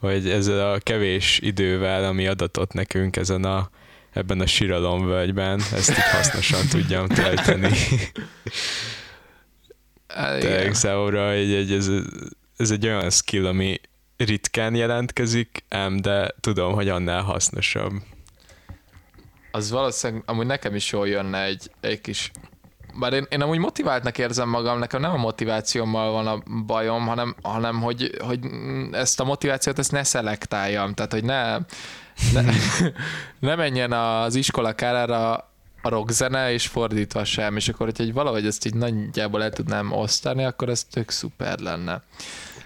hogy 0.00 0.30
ezzel 0.30 0.72
a 0.72 0.78
kevés 0.78 1.38
idővel, 1.42 2.04
ami 2.04 2.26
adatott 2.26 2.72
nekünk 2.72 3.16
ezen 3.16 3.44
a 3.44 3.70
ebben 4.12 4.40
a 4.40 4.46
síralomvölgyben, 4.46 5.60
ezt 5.72 5.90
így 5.90 6.10
hasznosan 6.10 6.68
tudjam 6.68 7.08
tölteni. 7.08 7.70
Igen. 10.36 10.74
számomra 10.74 11.30
egy, 11.30 11.52
egy, 11.52 11.72
ez, 11.72 11.90
ez 12.56 12.70
egy 12.70 12.86
olyan 12.86 13.10
skill, 13.10 13.46
ami 13.46 13.80
ritkán 14.16 14.74
jelentkezik, 14.74 15.64
ám 15.68 15.96
de 15.96 16.34
tudom, 16.40 16.74
hogy 16.74 16.88
annál 16.88 17.22
hasznosabb. 17.22 17.92
Az 19.50 19.70
valószínűleg 19.70 20.22
amúgy 20.26 20.46
nekem 20.46 20.74
is 20.74 20.92
jól 20.92 21.08
jönne 21.08 21.42
egy, 21.44 21.70
egy 21.80 22.00
kis 22.00 22.30
bár 22.98 23.12
én, 23.12 23.26
én 23.28 23.42
amúgy 23.42 23.58
motiváltnak 23.58 24.18
érzem 24.18 24.48
magam, 24.48 24.78
nekem 24.78 25.00
nem 25.00 25.12
a 25.12 25.16
motivációmmal 25.16 26.12
van 26.12 26.26
a 26.26 26.42
bajom, 26.66 27.06
hanem, 27.06 27.34
hanem 27.42 27.80
hogy, 27.80 28.10
hogy 28.24 28.40
ezt 28.92 29.20
a 29.20 29.24
motivációt 29.24 29.78
ezt 29.78 29.92
ne 29.92 30.02
szelektáljam, 30.02 30.94
tehát 30.94 31.12
hogy 31.12 31.24
ne, 31.24 31.58
ne, 32.32 32.42
ne 33.48 33.54
menjen 33.54 33.92
az 33.92 34.34
iskola 34.34 34.72
kárára 34.72 35.50
a 35.88 35.90
rockzene, 35.90 36.52
és 36.52 36.66
fordítva 36.66 37.24
sem, 37.24 37.56
és 37.56 37.68
akkor, 37.68 37.86
hogyha 37.86 38.02
egy 38.02 38.12
valahogy 38.12 38.46
ezt 38.46 38.66
így 38.66 38.74
nagyjából 38.74 39.42
el 39.42 39.50
tudnám 39.50 39.92
osztani, 39.92 40.44
akkor 40.44 40.68
ez 40.68 40.84
tök 40.84 41.10
szuper 41.10 41.58
lenne. 41.58 42.02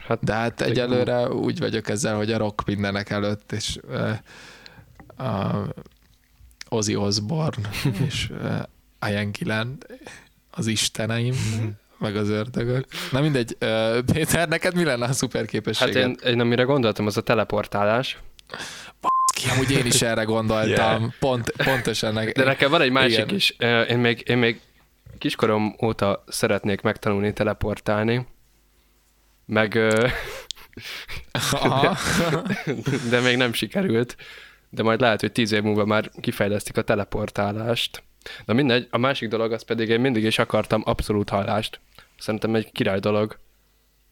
Hát 0.07 0.25
De 0.25 0.33
hát 0.33 0.61
egyelőre 0.61 1.29
úgy 1.29 1.59
vagyok 1.59 1.89
ezzel, 1.89 2.17
hogy 2.17 2.33
a 2.33 2.39
rock 2.39 2.65
mindenek 2.67 3.11
előtt, 3.11 3.53
és 3.53 3.79
uh, 3.89 5.29
a 5.29 5.65
Ozzy 6.69 6.97
Osbourne, 6.97 7.69
és 8.07 8.31
uh, 8.31 9.11
Ian 9.11 9.31
Gillan, 9.31 9.79
az 10.51 10.67
isteneim, 10.67 11.35
meg 11.99 12.17
az 12.17 12.29
ördögök. 12.29 12.87
Na 13.13 13.21
mindegy, 13.21 13.57
uh, 13.61 13.99
Péter, 13.99 14.49
neked 14.49 14.75
mi 14.75 14.85
lenne 14.85 15.05
a 15.05 15.13
szuper 15.13 15.41
Hát 15.41 15.51
képességed? 15.51 15.97
én, 15.97 16.17
én 16.25 16.41
amire 16.41 16.63
gondoltam, 16.63 17.07
az 17.07 17.17
a 17.17 17.21
teleportálás. 17.21 18.19
Amúgy 19.51 19.71
én 19.71 19.87
is 19.87 20.03
erre 20.03 20.23
gondoltam. 20.23 21.01
Yeah. 21.01 21.13
Pont, 21.19 21.53
pontosan. 21.57 22.15
De 22.15 22.45
nekem 22.45 22.71
van 22.71 22.81
egy 22.81 22.91
másik 22.91 23.13
Igen. 23.13 23.35
is. 23.35 23.51
Én 23.89 23.99
még, 23.99 24.23
én 24.27 24.39
még 24.39 24.61
kiskorom 25.19 25.77
óta 25.83 26.25
szeretnék 26.29 26.81
megtanulni 26.81 27.33
teleportálni. 27.33 28.27
Meg, 29.47 29.79
Aha. 31.33 31.97
de 33.11 33.21
még 33.21 33.37
nem 33.37 33.53
sikerült. 33.53 34.17
De 34.71 34.83
majd 34.83 35.01
lehet, 35.01 35.21
hogy 35.21 35.33
tíz 35.33 35.53
év 35.53 35.63
múlva 35.63 35.85
már 35.85 36.11
kifejlesztik 36.21 36.77
a 36.77 36.83
teleportálást. 36.83 38.03
Na 38.45 38.53
mindegy, 38.55 38.87
a 38.91 38.99
másik 38.99 39.29
dolog 39.29 39.53
az 39.53 39.65
pedig 39.65 39.89
én 39.89 40.01
mindig 40.01 40.25
is 40.25 40.39
akartam 40.39 40.83
abszolút 40.85 41.29
hallást. 41.29 41.81
Szerintem 42.19 42.55
egy 42.55 42.73
király 42.73 42.99
dolog. 42.99 43.39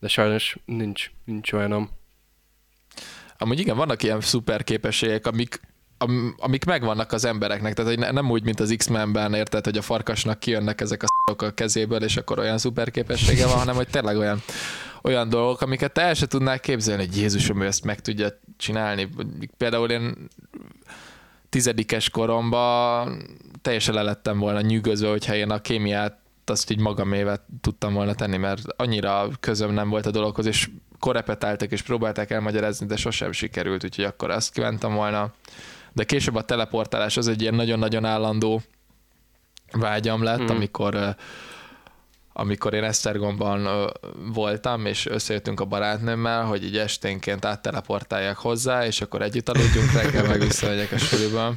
De 0.01 0.09
sajnos 0.09 0.57
nincs, 0.65 1.11
nincs 1.25 1.53
olyanom. 1.53 1.91
Amúgy 3.43 3.59
igen, 3.59 3.77
vannak 3.77 4.03
ilyen 4.03 4.21
szuper 4.21 4.65
képességek, 4.65 5.27
amik, 5.27 5.61
am, 5.99 6.35
amik 6.39 6.65
megvannak 6.65 7.13
az 7.13 7.25
embereknek, 7.25 7.75
tehát 7.75 7.91
hogy 7.91 8.01
ne, 8.01 8.11
nem 8.11 8.31
úgy, 8.31 8.45
mint 8.45 8.61
az 8.61 8.75
X-Menben, 8.77 9.35
érted, 9.35 9.65
hogy 9.65 9.77
a 9.77 9.83
farkasnak 9.83 10.39
kijönnek 10.39 10.81
ezek 10.81 11.03
a 11.03 11.07
szarok 11.07 11.43
a 11.43 11.55
kezéből, 11.55 12.03
és 12.03 12.17
akkor 12.17 12.39
olyan 12.39 12.59
szuper 12.59 12.91
képessége 12.91 13.47
van, 13.47 13.57
hanem 13.57 13.75
hogy 13.75 13.89
tényleg 13.89 14.17
olyan, 14.17 14.43
olyan 15.03 15.29
dolgok, 15.29 15.61
amiket 15.61 15.93
te 15.93 16.01
el 16.01 16.15
se 16.15 16.27
tudnál 16.27 16.61
képzelni, 16.61 17.07
hogy 17.07 17.17
Jézusom, 17.17 17.61
ő 17.61 17.67
ezt 17.67 17.85
meg 17.85 18.01
tudja 18.01 18.29
csinálni. 18.57 19.09
Például 19.57 19.91
én 19.91 20.29
tizedikes 21.49 22.11
koromban 22.11 23.23
teljesen 23.63 23.95
lelettem 23.95 24.39
volna 24.39 24.61
nyűgözve, 24.61 25.09
hogyha 25.09 25.35
én 25.35 25.51
a 25.51 25.61
kémiát 25.61 26.19
azt 26.45 26.71
így 26.71 26.81
magamévet 26.81 27.41
tudtam 27.61 27.93
volna 27.93 28.15
tenni, 28.15 28.37
mert 28.37 28.63
annyira 28.77 29.29
közöm 29.41 29.73
nem 29.73 29.89
volt 29.89 30.07
a 30.07 30.11
dologhoz, 30.11 30.47
és 30.47 30.69
korepetáltak 31.01 31.71
és 31.71 31.83
próbálták 31.83 32.31
elmagyarázni, 32.31 32.87
de 32.87 32.97
sosem 32.97 33.33
sikerült, 33.33 33.85
úgyhogy 33.85 34.05
akkor 34.05 34.31
azt 34.31 34.53
kívántam 34.53 34.95
volna. 34.95 35.33
De 35.93 36.05
később 36.05 36.35
a 36.35 36.43
teleportálás 36.43 37.17
az 37.17 37.29
egy 37.29 37.41
ilyen 37.41 37.55
nagyon-nagyon 37.55 38.05
állandó 38.05 38.63
vágyam 39.73 40.23
lett, 40.23 40.39
hmm. 40.39 40.57
amikor 40.57 41.17
amikor 42.33 42.75
én 42.75 42.85
Esztergomban 42.85 43.91
voltam, 44.33 44.87
és 44.87 45.07
összejöttünk 45.07 45.61
a 45.61 45.65
barátnőmmel, 45.65 46.45
hogy 46.45 46.65
így 46.65 46.77
esténként 46.79 47.45
átteleportálják 47.45 48.37
hozzá, 48.37 48.87
és 48.87 49.01
akkor 49.01 49.23
együtt 49.23 49.49
aludjunk 49.49 49.93
reggel, 49.93 50.27
meg 50.27 50.41
visszamegyek 50.41 50.93
a 50.93 50.99
suliba. 50.99 51.53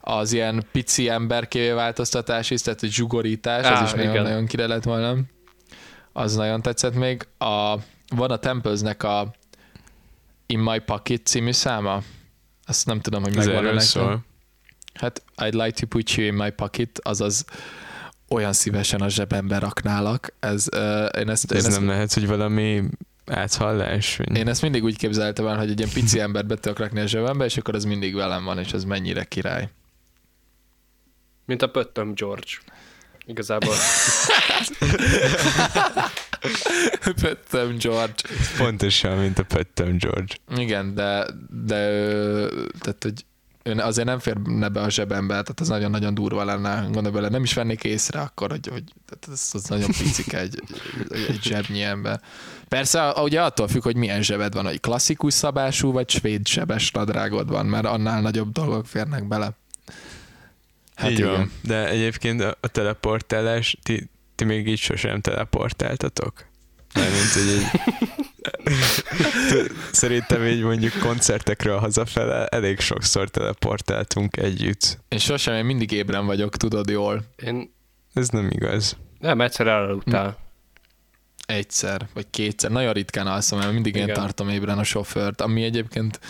Az 0.00 0.32
ilyen 0.32 0.66
pici 0.72 1.08
emberkévé 1.08 1.70
változtatás 1.70 2.50
is, 2.50 2.62
tehát 2.62 2.80
hogy 2.80 2.90
zsugorítás, 2.90 3.64
Á, 3.64 3.82
az 3.82 3.92
is 3.92 4.04
nagyon-nagyon 4.04 4.46
kire 4.46 4.66
lett 4.66 4.84
volna. 4.84 5.16
Az 6.12 6.34
nagyon 6.34 6.62
tetszett 6.62 6.94
még. 6.94 7.26
A, 7.38 7.74
van 8.08 8.30
a 8.30 8.36
Templesnek 8.36 9.02
a 9.02 9.34
In 10.46 10.58
My 10.58 10.78
Pocket 10.78 11.26
című 11.26 11.52
száma. 11.52 12.02
Azt 12.66 12.86
nem 12.86 13.00
tudom, 13.00 13.22
hogy 13.22 13.36
megvan 13.36 13.56
erről 13.56 13.78
szól. 13.78 14.24
Hát 14.94 15.22
I'd 15.36 15.52
like 15.52 15.80
to 15.80 15.86
put 15.86 16.14
you 16.14 16.26
in 16.26 16.34
my 16.34 16.50
pocket, 16.50 17.00
azaz 17.02 17.44
olyan 18.28 18.52
szívesen 18.52 19.00
a 19.00 19.08
zsebembe 19.08 19.58
raknálak. 19.58 20.34
Ez, 20.40 20.66
uh, 20.72 21.08
én, 21.18 21.28
ezt, 21.28 21.52
én, 21.52 21.58
Ez 21.58 21.66
ezt, 21.66 21.78
nem 21.78 21.88
lehet, 21.88 22.12
hogy 22.12 22.26
valami 22.26 22.82
áthallás? 23.26 24.16
Vagy... 24.16 24.36
én 24.36 24.48
ezt 24.48 24.62
mindig 24.62 24.84
úgy 24.84 24.96
képzeltem 24.96 25.46
el, 25.46 25.58
hogy 25.58 25.70
egy 25.70 25.78
ilyen 25.78 25.92
pici 25.92 26.20
embert 26.20 26.46
be 26.46 26.54
tudok 26.54 26.78
rakni 26.78 27.00
a 27.00 27.06
zsebembe, 27.06 27.44
és 27.44 27.56
akkor 27.56 27.74
az 27.74 27.84
mindig 27.84 28.14
velem 28.14 28.44
van, 28.44 28.58
és 28.58 28.72
az 28.72 28.84
mennyire 28.84 29.24
király. 29.24 29.68
Mint 31.44 31.62
a 31.62 31.70
Pöttöm 31.70 32.14
George. 32.14 32.50
Igazából. 33.26 33.74
Pettem 37.22 37.76
George. 37.78 38.22
Pontosan, 38.58 39.18
mint 39.18 39.38
a 39.38 39.44
Pettem 39.44 39.96
George. 39.96 40.34
Igen, 40.56 40.94
de, 40.94 41.26
de 41.66 41.78
tehát, 42.80 43.02
hogy 43.02 43.24
ő 43.68 43.72
azért 43.78 44.06
nem 44.06 44.18
férne 44.18 44.68
be 44.68 44.80
a 44.80 44.90
zsebembe, 44.90 45.32
tehát 45.32 45.60
az 45.60 45.68
nagyon-nagyon 45.68 46.14
durva 46.14 46.44
lenne, 46.44 46.88
gondolj 46.92 47.14
bele, 47.14 47.28
nem 47.28 47.42
is 47.42 47.54
vennék 47.54 47.84
észre 47.84 48.20
akkor, 48.20 48.50
hogy, 48.50 48.68
hogy 48.68 48.84
tehát 49.06 49.38
ez, 49.38 49.50
az 49.52 49.64
nagyon 49.64 49.86
picike 49.86 50.40
egy, 50.40 50.62
egy, 51.28 51.38
zsebnyi 51.42 51.82
ember. 51.82 52.20
Persze, 52.68 53.12
ugye 53.12 53.42
attól 53.42 53.68
függ, 53.68 53.82
hogy 53.82 53.96
milyen 53.96 54.22
zsebed 54.22 54.54
van, 54.54 54.64
hogy 54.64 54.80
klasszikus 54.80 55.34
szabású, 55.34 55.92
vagy 55.92 56.10
svéd 56.10 56.48
zsebes 56.48 56.90
nadrágod 56.90 57.48
van, 57.48 57.66
mert 57.66 57.86
annál 57.86 58.20
nagyobb 58.20 58.52
dolgok 58.52 58.86
férnek 58.86 59.28
bele. 59.28 59.50
Hát 60.94 61.10
így 61.10 61.18
igen. 61.18 61.30
van. 61.30 61.50
De 61.62 61.88
egyébként 61.88 62.40
a 62.40 62.68
teleportálás, 62.68 63.78
ti, 63.82 64.08
ti 64.38 64.44
még 64.44 64.68
így 64.68 64.78
sosem 64.78 65.20
teleportáltatok? 65.20 66.46
Mármint, 66.94 67.32
hogy 67.32 67.46
így... 67.56 67.66
Szerintem 69.92 70.46
így 70.46 70.62
mondjuk 70.62 70.98
koncertekről 70.98 71.78
hazafele 71.78 72.46
elég 72.46 72.80
sokszor 72.80 73.28
teleportáltunk 73.28 74.36
együtt. 74.36 74.98
Én 75.08 75.18
sosem, 75.18 75.54
én 75.54 75.64
mindig 75.64 75.90
ébren 75.92 76.26
vagyok, 76.26 76.56
tudod 76.56 76.88
jól. 76.88 77.24
Én... 77.36 77.74
Ez 78.14 78.28
nem 78.28 78.50
igaz. 78.50 78.96
Nem, 79.18 79.40
egyszer 79.40 79.66
elaludtál. 79.66 80.38
Egyszer, 81.46 82.08
vagy 82.14 82.26
kétszer. 82.30 82.70
Nagyon 82.70 82.92
ritkán 82.92 83.26
alszom, 83.26 83.58
mert 83.58 83.72
mindig 83.72 83.94
Igen. 83.94 84.08
én 84.08 84.14
tartom 84.14 84.48
ébren 84.48 84.78
a 84.78 84.84
sofőrt, 84.84 85.40
ami 85.40 85.62
egyébként 85.62 86.20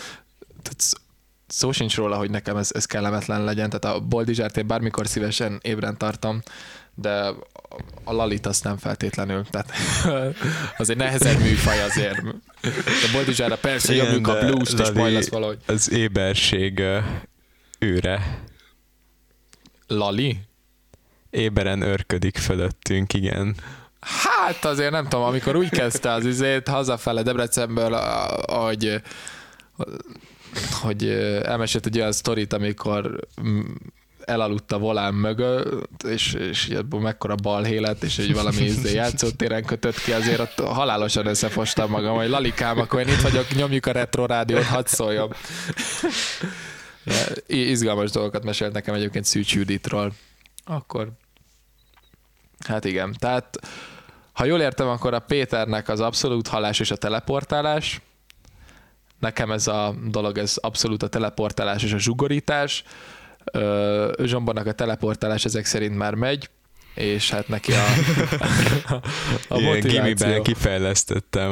tehát 0.62 1.06
szó 1.48 1.72
sincs 1.72 1.96
róla, 1.96 2.16
hogy 2.16 2.30
nekem 2.30 2.56
ez, 2.56 2.70
ez 2.74 2.84
kellemetlen 2.84 3.44
legyen, 3.44 3.70
tehát 3.70 3.96
a 3.96 4.00
boldizsárt 4.00 4.56
én 4.56 4.66
bármikor 4.66 5.06
szívesen 5.06 5.58
ébren 5.62 5.98
tartom, 5.98 6.42
de 6.94 7.32
a 8.04 8.12
lalit 8.12 8.46
azt 8.46 8.64
nem 8.64 8.76
feltétlenül, 8.76 9.44
tehát 9.50 9.70
az 10.76 10.90
egy 10.90 10.96
nehezebb 10.96 11.40
műfaj 11.40 11.82
azért. 11.82 12.18
A 12.84 13.08
boldizsára 13.12 13.56
persze 13.56 13.92
Igen, 13.92 14.04
jobbunk 14.04 14.28
a 14.28 14.38
blues-t, 14.38 14.78
és 14.78 14.90
majd 14.90 15.12
lesz 15.12 15.28
valahogy. 15.28 15.58
Az 15.66 15.90
éberség 15.90 16.82
őre. 17.78 18.40
Lali? 19.86 20.40
Éberen 21.30 21.80
örködik 21.80 22.36
fölöttünk, 22.36 23.12
igen. 23.14 23.54
Hát 24.00 24.64
azért 24.64 24.90
nem 24.90 25.08
tudom, 25.08 25.24
amikor 25.24 25.56
úgy 25.56 25.68
kezdte 25.68 26.12
az 26.12 26.24
izét 26.24 26.68
hazafele 26.68 27.22
Debrecenből, 27.22 27.92
hogy 28.46 29.02
hogy 30.80 31.08
elmesélt 31.42 31.86
egy 31.86 31.98
olyan 31.98 32.12
sztorit, 32.12 32.52
amikor 32.52 33.20
elaludt 34.24 34.72
a 34.72 34.78
volán 34.78 35.14
mögött, 35.14 36.02
és, 36.02 36.32
és 36.32 36.68
ebből 36.68 37.00
mekkora 37.00 37.34
balhé 37.34 37.78
lett, 37.78 38.02
és 38.02 38.18
egy 38.18 38.34
valami 38.34 38.62
izé 38.62 38.94
játszótéren 38.94 39.64
kötött 39.64 39.98
ki, 39.98 40.12
azért 40.12 40.40
ott 40.40 40.60
halálosan 40.60 41.26
összefostam 41.26 41.90
magam, 41.90 42.16
hogy 42.16 42.28
lalikám, 42.28 42.78
akkor 42.78 43.00
én 43.00 43.08
itt 43.08 43.20
vagyok, 43.20 43.54
nyomjuk 43.54 43.86
a 43.86 43.92
retro 43.92 44.26
rádiót, 44.26 44.64
hadd 44.64 44.86
szóljon. 44.86 45.34
Ja, 47.04 47.14
izgalmas 47.46 48.10
dolgokat 48.10 48.44
mesélt 48.44 48.72
nekem 48.72 48.94
egyébként 48.94 49.24
Szűcs 49.24 49.54
Juditról. 49.54 50.12
Akkor, 50.64 51.08
hát 52.66 52.84
igen, 52.84 53.14
tehát 53.18 53.58
ha 54.32 54.44
jól 54.44 54.60
értem, 54.60 54.88
akkor 54.88 55.14
a 55.14 55.18
Péternek 55.18 55.88
az 55.88 56.00
abszolút 56.00 56.48
halás 56.48 56.80
és 56.80 56.90
a 56.90 56.96
teleportálás, 56.96 58.00
nekem 59.18 59.50
ez 59.50 59.66
a 59.66 59.94
dolog, 60.10 60.38
ez 60.38 60.56
abszolút 60.56 61.02
a 61.02 61.08
teleportálás 61.08 61.82
és 61.82 61.92
a 61.92 61.98
zsugorítás, 61.98 62.84
Zsombornak 64.22 64.66
a 64.66 64.72
teleportálás 64.72 65.44
ezek 65.44 65.64
szerint 65.64 65.96
már 65.96 66.14
megy, 66.14 66.50
és 66.94 67.30
hát 67.30 67.48
neki 67.48 67.72
a, 67.72 67.84
a, 68.88 69.00
a 69.54 69.58
Igen, 69.58 69.80
gimiben 69.80 70.42
kifejlesztettem 70.42 71.50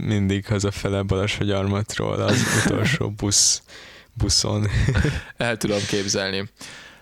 mindig 0.00 0.46
hazafele 0.46 1.02
Balassagyarmatról 1.02 2.20
az 2.20 2.42
utolsó 2.64 3.10
busz, 3.10 3.62
buszon. 4.12 4.66
El 5.36 5.56
tudom 5.56 5.80
képzelni. 5.88 6.50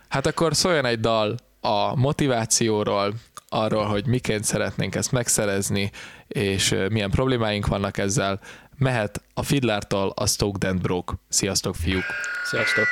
Hát 0.08 0.26
akkor 0.26 0.56
szóljon 0.56 0.84
egy 0.84 1.00
dal 1.00 1.36
a 1.60 1.96
motivációról, 1.96 3.14
arról, 3.52 3.84
hogy 3.84 4.06
miként 4.06 4.44
szeretnénk 4.44 4.94
ezt 4.94 5.12
megszerezni, 5.12 5.90
és 6.28 6.74
milyen 6.88 7.10
problémáink 7.10 7.66
vannak 7.66 7.98
ezzel. 7.98 8.40
Mehet 8.78 9.22
a 9.34 9.42
Fidlártól 9.42 10.12
a 10.16 10.26
Stoke 10.26 10.58
Dent 10.58 10.80
Sziasztok, 11.28 11.74
fiúk! 11.74 12.04
Sziasztok! 12.50 12.84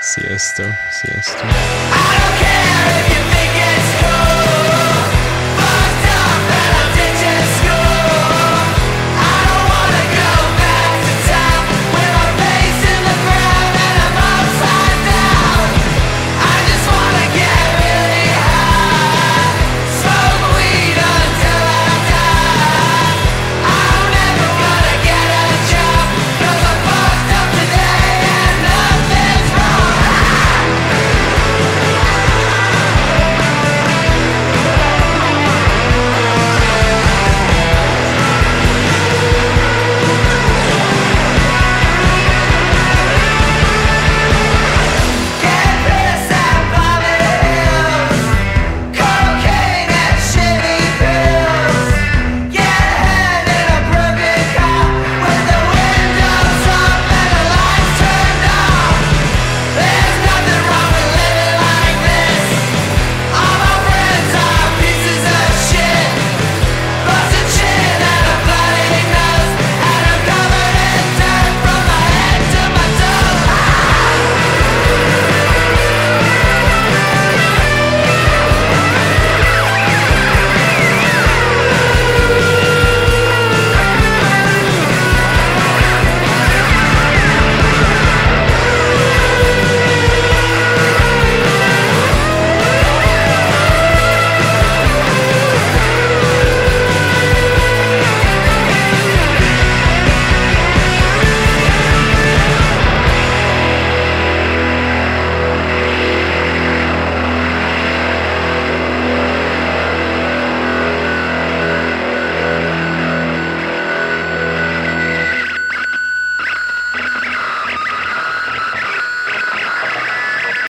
Sziasztok, 0.00 0.72
sziasztok. 0.90 1.44
I 1.44 1.52
don't 1.52 2.38
care 2.40 3.00
if 3.00 3.24
you 3.24 3.29